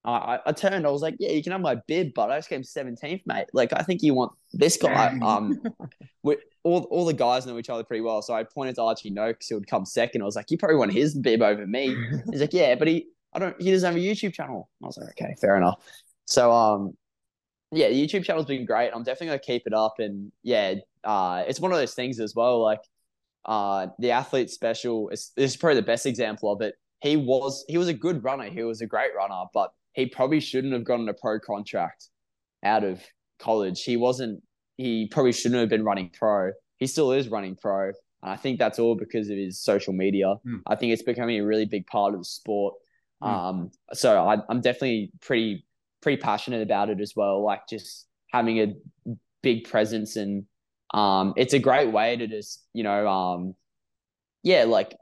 [0.04, 0.84] I, I turned.
[0.84, 3.46] I was like, "Yeah, you can have my bib, but I just came seventeenth, mate.
[3.52, 5.62] Like, I think you want this guy." um,
[6.24, 9.10] we, all all the guys know each other pretty well, so I pointed to Archie
[9.10, 10.22] because he would come second.
[10.22, 11.96] I was like, "You probably want his bib over me."
[12.30, 13.60] He's like, "Yeah, but he, I don't.
[13.62, 15.80] He doesn't have a YouTube channel." I was like, "Okay, fair enough."
[16.24, 16.96] So, um,
[17.70, 18.90] yeah, the YouTube channel's been great.
[18.92, 20.74] I'm definitely gonna keep it up, and yeah,
[21.04, 22.60] uh, it's one of those things as well.
[22.60, 22.80] Like,
[23.44, 26.74] uh, the athlete special is, is probably the best example of it.
[27.00, 28.44] He was he was a good runner.
[28.44, 32.08] He was a great runner, but he probably shouldn't have gotten a pro contract
[32.64, 33.02] out of
[33.38, 33.82] college.
[33.82, 34.42] He wasn't.
[34.76, 36.52] He probably shouldn't have been running pro.
[36.76, 40.36] He still is running pro, and I think that's all because of his social media.
[40.46, 40.62] Mm.
[40.66, 42.74] I think it's becoming a really big part of the sport.
[43.22, 43.28] Mm.
[43.28, 45.66] Um, so I, I'm definitely pretty
[46.02, 47.42] pretty passionate about it as well.
[47.42, 48.74] Like just having a
[49.42, 50.44] big presence and
[50.92, 53.54] um, it's a great way to just you know um,
[54.42, 54.96] yeah like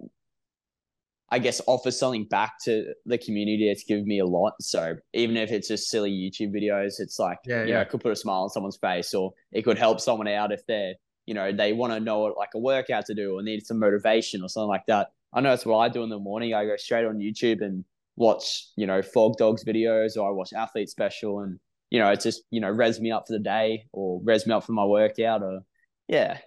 [1.33, 3.71] I guess offer something back to the community.
[3.71, 4.55] It's given me a lot.
[4.61, 7.75] So even if it's just silly YouTube videos, it's like yeah, you yeah.
[7.77, 10.53] know, it could put a smile on someone's face, or it could help someone out
[10.53, 10.95] if they're
[11.27, 14.43] you know they want to know like a workout to do or need some motivation
[14.43, 15.09] or something like that.
[15.33, 16.55] I know that's what I do in the morning.
[16.55, 17.85] I go straight on YouTube and
[18.17, 21.61] watch you know Fog Dogs videos, or I watch Athlete Special, and
[21.91, 24.53] you know it just you know res me up for the day or res me
[24.53, 25.61] up for my workout, or
[26.11, 26.39] yeah,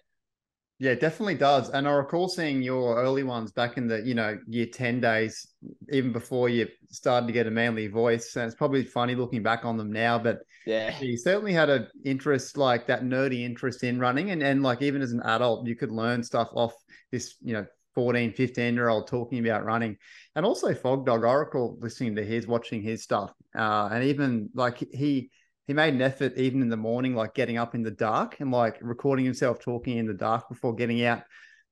[0.84, 1.69] yeah, it definitely does.
[1.69, 5.48] And I recall seeing your early ones back in the, you know, year 10 days,
[5.94, 8.35] even before you started to get a manly voice.
[8.35, 11.88] And it's probably funny looking back on them now, but yeah, you certainly had an
[12.03, 14.31] interest, like that nerdy interest in running.
[14.31, 16.73] And, and like even as an adult, you could learn stuff off
[17.14, 17.65] this, you know,
[17.95, 19.95] 14, 15 year old talking about running.
[20.35, 23.31] And also Fog Dog, Oracle listening to his, watching his stuff.
[23.57, 25.30] Uh, and even like he,
[25.68, 28.52] he made an effort even in the morning, like getting up in the dark and
[28.52, 31.23] like recording himself talking in the dark before getting out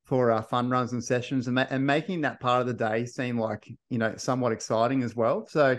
[0.05, 3.05] for uh, fun runs and sessions and, ma- and making that part of the day
[3.05, 5.45] seem like you know somewhat exciting as well.
[5.47, 5.77] So,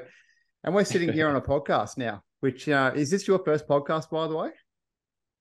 [0.64, 2.22] and we're sitting here on a podcast now.
[2.40, 4.50] Which uh, is this your first podcast, by the way?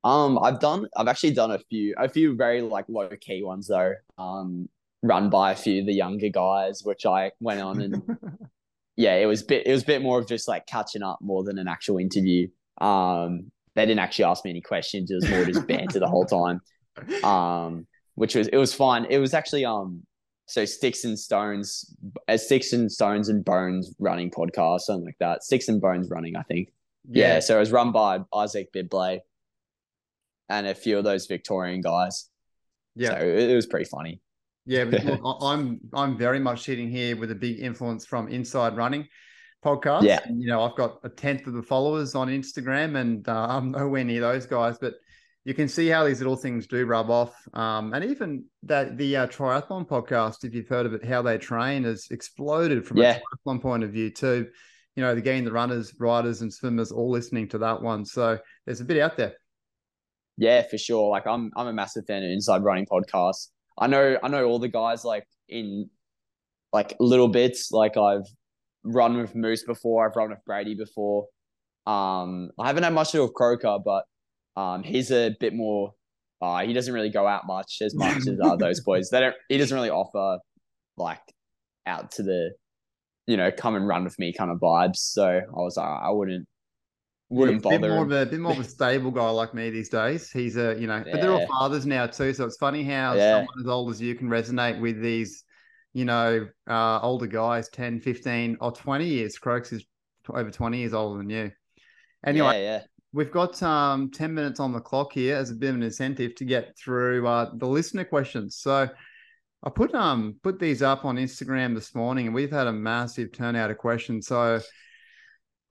[0.03, 0.87] Um, I've done.
[0.95, 3.93] I've actually done a few, a few very like low key ones though.
[4.17, 4.69] Um,
[5.03, 8.01] run by a few of the younger guys, which I went on and
[8.95, 9.65] yeah, it was bit.
[9.65, 12.47] It was a bit more of just like catching up more than an actual interview.
[12.81, 15.11] Um, they didn't actually ask me any questions.
[15.11, 16.61] It was more just banter the whole time.
[17.23, 19.07] Um, which was it was fun.
[19.09, 20.03] It was actually um
[20.45, 21.95] so sticks and stones,
[22.27, 25.43] as uh, sticks and stones and bones running podcast, something like that.
[25.43, 26.73] Sticks and bones running, I think.
[27.09, 27.35] Yeah.
[27.35, 29.21] yeah so it was run by Isaac Bidblay
[30.49, 32.29] and a few of those Victorian guys.
[32.95, 34.19] Yeah, so it, it was pretty funny.
[34.65, 39.07] Yeah, look, I'm I'm very much sitting here with a big influence from Inside Running
[39.63, 40.03] podcast.
[40.03, 43.47] Yeah, and, you know I've got a tenth of the followers on Instagram, and uh,
[43.49, 44.95] I'm nowhere near those guys, but
[45.43, 47.33] you can see how these little things do rub off.
[47.53, 51.37] Um, and even that the uh, triathlon podcast, if you've heard of it, how they
[51.37, 53.17] train has exploded from yeah.
[53.17, 54.47] a triathlon point of view too.
[54.95, 58.05] You know, the getting the runners, riders, and swimmers all listening to that one.
[58.05, 59.33] So there's a bit out there.
[60.37, 61.09] Yeah, for sure.
[61.09, 63.47] Like I'm, I'm a massive fan of Inside Running podcast.
[63.79, 65.89] I know, I know all the guys like in
[66.73, 67.71] like little bits.
[67.71, 68.27] Like I've
[68.83, 70.07] run with Moose before.
[70.07, 71.27] I've run with Brady before.
[71.85, 74.03] Um, I haven't had much to do with Croker, but
[74.55, 75.93] um, he's a bit more.
[76.41, 79.09] Uh, he doesn't really go out much as much as uh, those boys.
[79.09, 79.35] They don't.
[79.49, 80.39] He doesn't really offer
[80.97, 81.21] like
[81.85, 82.51] out to the,
[83.27, 84.97] you know, come and run with me kind of vibes.
[84.97, 86.47] So I was like, I wouldn't
[87.29, 87.87] wouldn't yeah, bother.
[87.87, 90.31] Bit more, of a, bit more of a stable guy like me these days.
[90.31, 91.11] He's a, you know, yeah.
[91.11, 92.33] but they're all fathers now too.
[92.33, 93.37] So it's funny how yeah.
[93.37, 95.43] someone as old as you can resonate with these,
[95.93, 99.37] you know, uh, older guys, 10, 15 or 20 years.
[99.37, 99.85] Croaks is
[100.29, 101.51] over 20 years older than you.
[102.25, 102.81] Anyway, yeah,
[103.13, 106.33] We've got um, 10 minutes on the clock here as a bit of an incentive
[106.35, 108.55] to get through uh, the listener questions.
[108.55, 108.87] So
[109.63, 113.31] I put um put these up on Instagram this morning and we've had a massive
[113.31, 114.27] turnout of questions.
[114.27, 114.59] So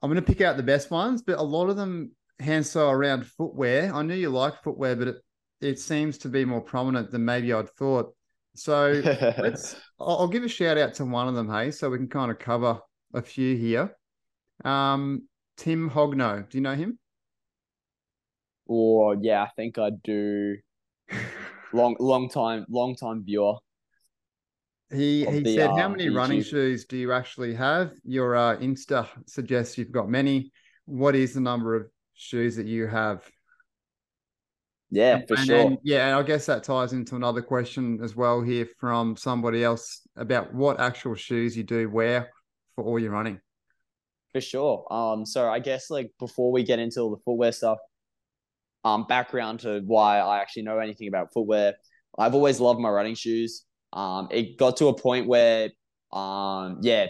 [0.02, 3.26] I'm going to pick out the best ones, but a lot of them Hanso around
[3.26, 3.92] footwear.
[3.92, 5.16] I knew you liked footwear, but it,
[5.60, 8.14] it seems to be more prominent than maybe I'd thought.
[8.54, 9.00] So
[9.38, 12.30] let's I'll, give a shout out to one of them, hey, so we can kind
[12.30, 12.80] of cover
[13.14, 13.96] a few here.
[14.64, 16.98] Um, Tim Hogno, do you know him?
[18.66, 20.56] Or yeah, I think I do.
[21.72, 23.54] long, long time, long time viewer.
[24.92, 26.16] He he the, said, uh, "How many YouTube.
[26.16, 30.52] running shoes do you actually have?" Your uh, Insta suggests you've got many.
[30.84, 33.24] What is the number of shoes that you have?
[34.90, 35.56] Yeah, for and sure.
[35.56, 39.62] Then, yeah, and I guess that ties into another question as well here from somebody
[39.62, 42.30] else about what actual shoes you do wear
[42.74, 43.40] for all your running.
[44.32, 44.86] For sure.
[44.92, 47.78] Um, so I guess like before we get into all the footwear stuff,
[48.84, 51.74] um, background to why I actually know anything about footwear.
[52.18, 53.64] I've always loved my running shoes.
[53.92, 55.70] Um, it got to a point where,
[56.12, 57.06] um, yeah,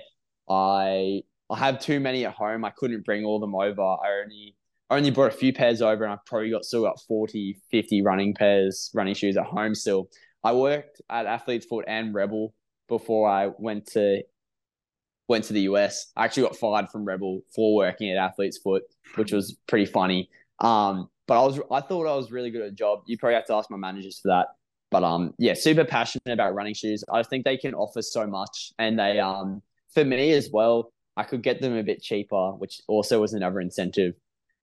[0.48, 2.65] I I have too many at home.
[2.65, 3.82] I couldn't bring all them over.
[3.82, 4.55] I only
[4.90, 8.34] only brought a few pairs over, and I've probably got still got 40, 50 running
[8.34, 10.08] pairs, running shoes at home still.
[10.42, 12.54] I worked at Athlete's Foot and Rebel
[12.88, 14.22] before I went to
[15.28, 16.10] went to the US.
[16.16, 18.82] I actually got fired from Rebel for working at Athlete's Foot,
[19.14, 20.28] which was pretty funny.
[20.58, 23.02] Um, but I was I thought I was really good at the job.
[23.06, 24.48] You probably have to ask my managers for that.
[24.90, 27.04] But um, yeah, super passionate about running shoes.
[27.12, 29.62] I think they can offer so much, and they um
[29.94, 30.92] for me as well.
[31.16, 34.14] I could get them a bit cheaper, which also was another incentive.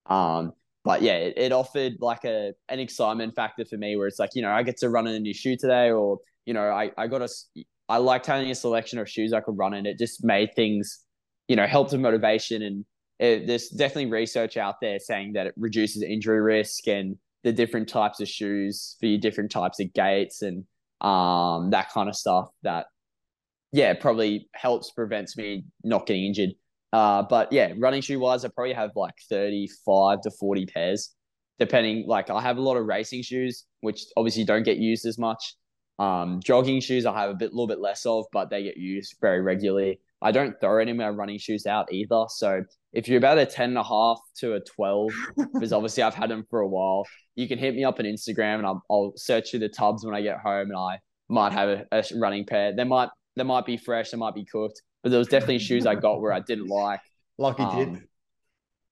[0.08, 0.52] Um,
[0.84, 4.30] but yeah, it, it offered like a an excitement factor for me, where it's like
[4.34, 6.90] you know I get to run in a new shoe today, or you know I
[6.96, 7.28] I got a
[7.88, 9.86] I liked having a selection of shoes I could run in.
[9.86, 11.04] It just made things,
[11.48, 12.84] you know, helped with motivation and
[13.18, 17.88] it, there's definitely research out there saying that it reduces injury risk and the different
[17.88, 20.64] types of shoes for your different types of gaits and
[21.00, 22.86] um, that kind of stuff that
[23.72, 26.50] yeah probably helps prevents me not getting injured
[26.92, 31.14] uh, but yeah running shoe wise i probably have like 35 to 40 pairs
[31.58, 35.18] depending like i have a lot of racing shoes which obviously don't get used as
[35.18, 35.54] much
[35.98, 39.16] um, jogging shoes i have a bit little bit less of but they get used
[39.20, 42.24] very regularly I don't throw any of my running shoes out either.
[42.28, 45.10] So if you're about a 10 and a half to a 12,
[45.54, 47.06] because obviously I've had them for a while,
[47.36, 50.14] you can hit me up on Instagram and I'll, I'll search through the tubs when
[50.14, 50.98] I get home and I
[51.28, 52.74] might have a, a running pair.
[52.74, 55.86] They might, they might be fresh, they might be cooked, but there was definitely shoes
[55.86, 57.00] I got where I didn't like.
[57.38, 58.02] Lucky um, dip.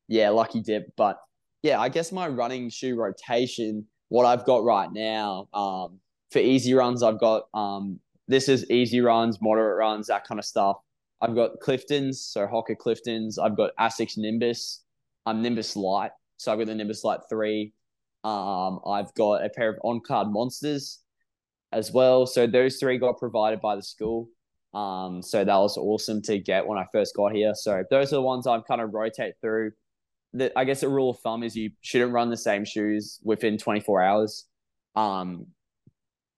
[0.09, 0.97] Yeah, lucky dip.
[0.97, 1.19] But
[1.63, 6.73] yeah, I guess my running shoe rotation, what I've got right now, um, for easy
[6.73, 10.79] runs, I've got um, this is easy runs, moderate runs, that kind of stuff.
[11.21, 13.39] I've got Cliftons, so Hoka Cliftons.
[13.39, 14.85] I've got Asics Nimbus.
[15.27, 17.75] I'm Nimbus Light, so I've got the Nimbus Light three.
[18.25, 20.99] Um, I've got a pair of on Cloudmonsters.
[21.73, 22.27] as well.
[22.27, 24.31] So those three got provided by the school.
[24.77, 27.55] Um, so that was awesome to get when I first got here.
[27.55, 29.73] So those are the ones I've kind of rotate through.
[30.35, 33.57] The, I guess a rule of thumb is you shouldn't run the same shoes within
[33.57, 34.45] 24 hours.
[34.95, 35.47] Um,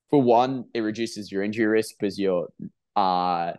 [0.09, 2.47] for one, it reduces your injury risk because you're,
[2.95, 3.55] uh,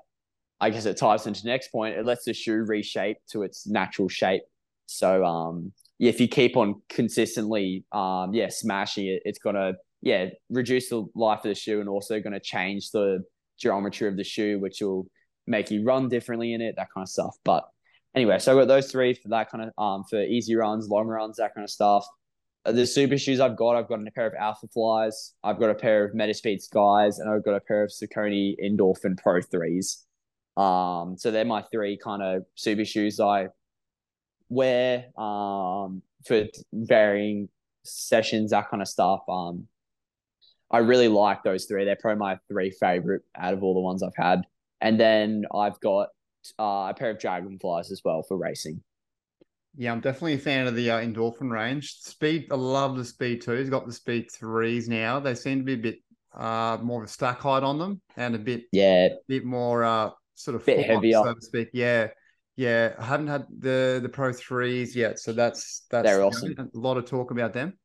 [0.61, 1.97] I guess it ties into the next point.
[1.97, 4.43] It lets the shoe reshape to its natural shape.
[4.85, 10.87] So, um, if you keep on consistently, um, yeah, smashing it, it's gonna, yeah, reduce
[10.87, 13.23] the life of the shoe and also gonna change the
[13.59, 15.07] geometry of the shoe, which will
[15.47, 17.35] make you run differently in it, that kind of stuff.
[17.43, 17.67] But
[18.15, 21.07] anyway, so I got those three for that kind of, um, for easy runs, long
[21.07, 22.05] runs, that kind of stuff.
[22.65, 25.75] Uh, the super shoes I've got, I've got a pair of Alphaflys, I've got a
[25.75, 30.03] pair of Metaspeed Skies, and I've got a pair of Saucony Endorphin Pro 3s.
[30.61, 33.47] Um, so they're my three kind of super shoes I
[34.49, 37.47] wear um, for varying
[37.83, 39.21] sessions, that kind of stuff.
[39.29, 39.67] Um,
[40.71, 41.85] I really like those three.
[41.85, 44.43] They're probably my three favorite out of all the ones I've had.
[44.81, 46.09] And then I've got
[46.59, 48.81] uh, a pair of Dragonflies as well for racing.
[49.75, 51.93] Yeah, I'm definitely a fan of the uh, endorphin range.
[51.93, 53.69] Speed, I love the speed twos.
[53.69, 55.19] Got the speed threes now.
[55.19, 55.99] They seem to be a bit
[56.35, 59.83] uh, more of a stack height on them and a bit yeah, a bit more
[59.83, 61.69] uh, sort of bit heavier, so to speak.
[61.73, 62.07] Yeah,
[62.55, 62.93] yeah.
[62.97, 66.55] I haven't had the the Pro threes yet, so that's that's They're awesome.
[66.57, 67.77] a lot of talk about them.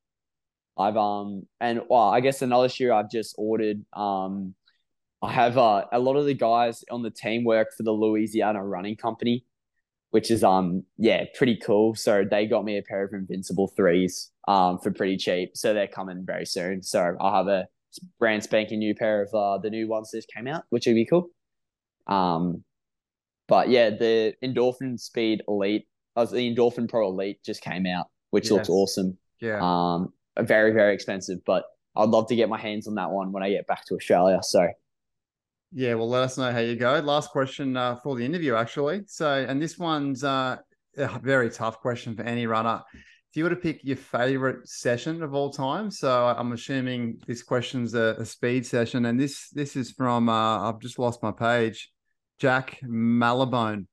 [0.76, 3.84] I've um and well, I guess another shoe I've just ordered.
[3.92, 4.55] Um,
[5.22, 8.62] I have uh, a lot of the guys on the team work for the Louisiana
[8.62, 9.44] Running Company,
[10.10, 11.94] which is um yeah pretty cool.
[11.94, 15.51] So they got me a pair of Invincible threes um for pretty cheap.
[15.55, 16.82] So they're coming very soon.
[16.82, 17.66] So I'll have a
[18.18, 21.06] brand spanking new pair of uh, the new ones that came out, which would be
[21.06, 21.28] cool.
[22.06, 22.64] Um,
[23.46, 25.86] but yeah, the Endorphin Speed Elite,
[26.16, 28.52] uh, the Endorphin Pro Elite just came out, which yes.
[28.52, 29.18] looks awesome.
[29.40, 29.60] Yeah.
[29.60, 30.12] Um,
[30.43, 31.65] very very expensive, but
[31.97, 34.40] I'd love to get my hands on that one when I get back to Australia.
[34.43, 34.69] So
[35.77, 37.01] yeah, well, let us know how you go.
[37.01, 39.02] Last question uh, for the interview, actually.
[39.09, 40.59] So, and this one's uh,
[40.97, 42.81] a very tough question for any runner.
[42.94, 47.43] If you were to pick your favorite session of all time, so I'm assuming this
[47.43, 51.32] question's a, a speed session, and this this is from uh, I've just lost my
[51.32, 51.90] page,
[52.39, 53.86] Jack Malabone.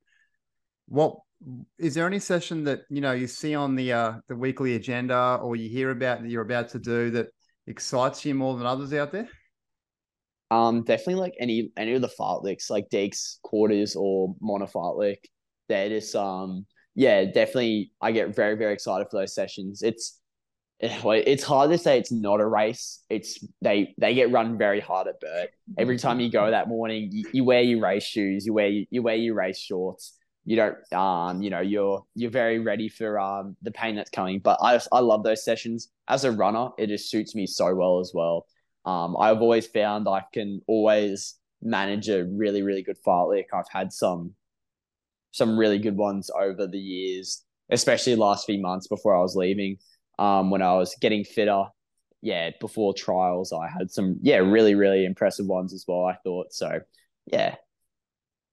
[0.88, 1.16] What
[1.78, 5.40] is there any session that you know you see on the uh, the weekly agenda
[5.42, 7.28] or you hear about that you're about to do that
[7.68, 9.28] excites you more than others out there?
[10.52, 15.18] Um, definitely like any any of the fartleks, like Deeks, quarters, or Mona fartlek.
[15.70, 17.92] They're just um, yeah, definitely.
[18.02, 19.82] I get very very excited for those sessions.
[19.82, 20.20] It's
[20.82, 23.04] it's hard to say it's not a race.
[23.10, 25.50] It's they they get run very hard at BERT.
[25.78, 29.02] Every time you go that morning, you, you wear your race shoes, you wear you
[29.02, 30.18] wear your race shorts.
[30.46, 34.40] You don't um you know you're you're very ready for um the pain that's coming.
[34.40, 36.70] But I I love those sessions as a runner.
[36.78, 38.46] It just suits me so well as well.
[38.86, 43.46] Um, I've always found I can always manage a really, really good fartlek.
[43.54, 44.34] I've had some
[45.32, 49.78] some really good ones over the years, especially last few months before I was leaving.
[50.20, 51.64] Um, when I was getting fitter,
[52.22, 56.06] yeah, before trials, I had some yeah really, really impressive ones as well.
[56.06, 56.82] I thought so.
[57.32, 57.56] Yeah.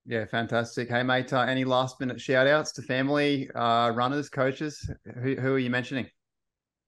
[0.09, 0.89] Yeah, fantastic.
[0.89, 4.91] Hey, mate, uh, any last minute shout outs to family, uh, runners, coaches?
[5.23, 6.07] Who, who are you mentioning?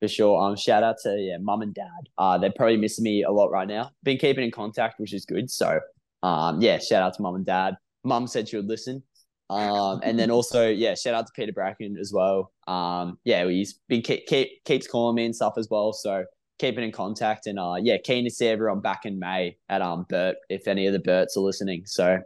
[0.00, 0.40] for sure.
[0.40, 2.08] Um, shout out to yeah, mum and dad.
[2.18, 3.90] Uh, they're probably missing me a lot right now.
[4.02, 5.50] Been keeping in contact, which is good.
[5.50, 5.78] So,
[6.22, 7.76] um, yeah, shout out to mum and dad.
[8.02, 9.02] Mum said she would listen.
[9.50, 12.52] Um, and then also, yeah, shout out to Peter Bracken as well.
[12.66, 15.92] Um, yeah, he's been keep, keep keeps calling me and stuff as well.
[15.92, 16.24] So
[16.58, 20.06] keeping in contact and uh, yeah, keen to see everyone back in May at um
[20.08, 21.82] BERT if any of the BERTs are listening.
[21.84, 22.20] So.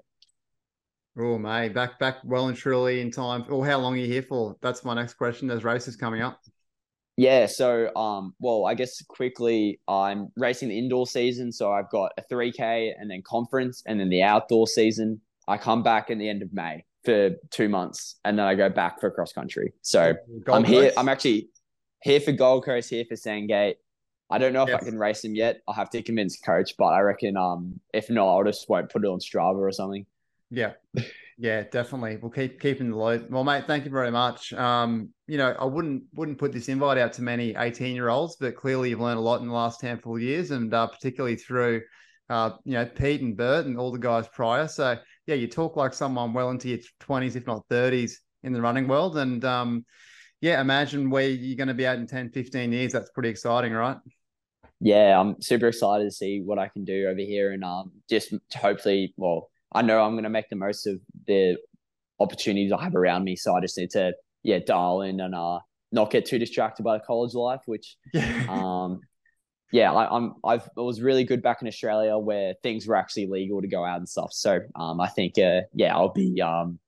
[1.16, 3.44] Oh, mate, back back well and truly in time.
[3.48, 4.56] Or how long are you here for?
[4.60, 5.46] That's my next question.
[5.46, 6.40] There's races coming up.
[7.16, 12.10] Yeah, so um, well, I guess quickly, I'm racing the indoor season, so I've got
[12.18, 15.20] a 3K and then conference, and then the outdoor season.
[15.46, 18.68] I come back in the end of May for two months, and then I go
[18.68, 19.72] back for cross country.
[19.82, 20.14] So
[20.44, 20.90] Gold I'm here.
[20.96, 21.50] I'm actually
[22.02, 23.76] here for Gold Coast, here for Sandgate.
[24.30, 24.82] I don't know if yes.
[24.82, 25.60] I can race them yet.
[25.68, 29.04] I'll have to convince coach, but I reckon um if not, I'll just won't put
[29.04, 30.06] it on Strava or something.
[30.54, 30.72] Yeah.
[31.36, 32.16] Yeah, definitely.
[32.16, 33.26] We'll keep keeping the load.
[33.28, 34.52] Well, mate, thank you very much.
[34.52, 38.36] Um, you know, I wouldn't wouldn't put this invite out to many 18 year olds,
[38.36, 41.34] but clearly you've learned a lot in the last handful of years, and uh, particularly
[41.36, 41.82] through,
[42.30, 44.68] uh, you know, Pete and BERT and all the guys prior.
[44.68, 48.12] So yeah, you talk like someone well into your 20s, if not 30s,
[48.44, 49.84] in the running world, and um,
[50.40, 52.92] yeah, imagine where you're going to be at in 10, 15 years.
[52.92, 53.96] That's pretty exciting, right?
[54.80, 58.32] Yeah, I'm super excited to see what I can do over here, and um, just
[58.54, 61.56] hopefully, well I know I'm going to make the most of the
[62.20, 63.36] opportunities I have around me.
[63.36, 65.58] So I just need to, yeah, dial in and uh,
[65.92, 67.96] not get too distracted by the college life, which,
[68.48, 69.00] um,
[69.72, 73.26] yeah, I, am I've I was really good back in Australia where things were actually
[73.26, 74.32] legal to go out and stuff.
[74.32, 76.78] So um, I think uh, yeah, I'll be um,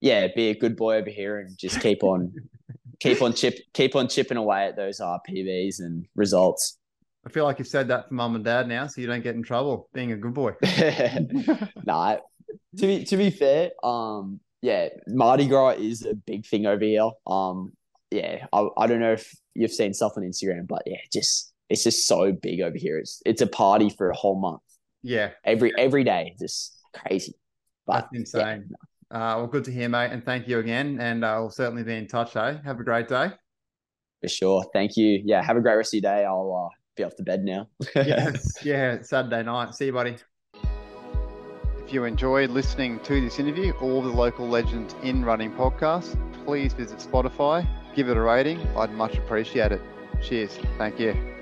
[0.00, 2.32] yeah, be a good boy over here and just keep on
[3.00, 6.78] keep on chip keep on chipping away at those uh, PBs and results.
[7.26, 9.34] I feel like you've said that for mum and dad now, so you don't get
[9.34, 10.52] in trouble being a good boy.
[11.84, 12.18] nah,
[12.78, 17.10] to be to be fair, um, yeah, Mardi Gras is a big thing over here.
[17.26, 17.72] Um,
[18.10, 21.84] yeah, I, I don't know if you've seen stuff on Instagram, but yeah, just it's
[21.84, 22.98] just so big over here.
[22.98, 24.62] It's it's a party for a whole month.
[25.02, 27.34] Yeah, every every day, just crazy.
[27.86, 28.68] But, That's insane.
[28.70, 28.76] Yeah.
[29.08, 30.98] Uh, well, good to hear, mate, and thank you again.
[31.00, 32.34] And uh, we'll certainly be in touch.
[32.34, 32.56] Eh?
[32.64, 33.30] Have a great day.
[34.20, 34.64] For sure.
[34.72, 35.22] Thank you.
[35.24, 36.24] Yeah, have a great rest of your day.
[36.24, 37.68] I'll uh, be off to bed now.
[37.94, 39.74] yes, yeah, Saturday night.
[39.74, 40.16] See you, buddy.
[41.86, 46.72] If you enjoyed listening to this interview, or the local legends in running podcast, please
[46.72, 47.64] visit Spotify,
[47.94, 48.58] give it a rating.
[48.76, 49.80] I'd much appreciate it.
[50.20, 50.58] Cheers.
[50.78, 51.35] Thank you.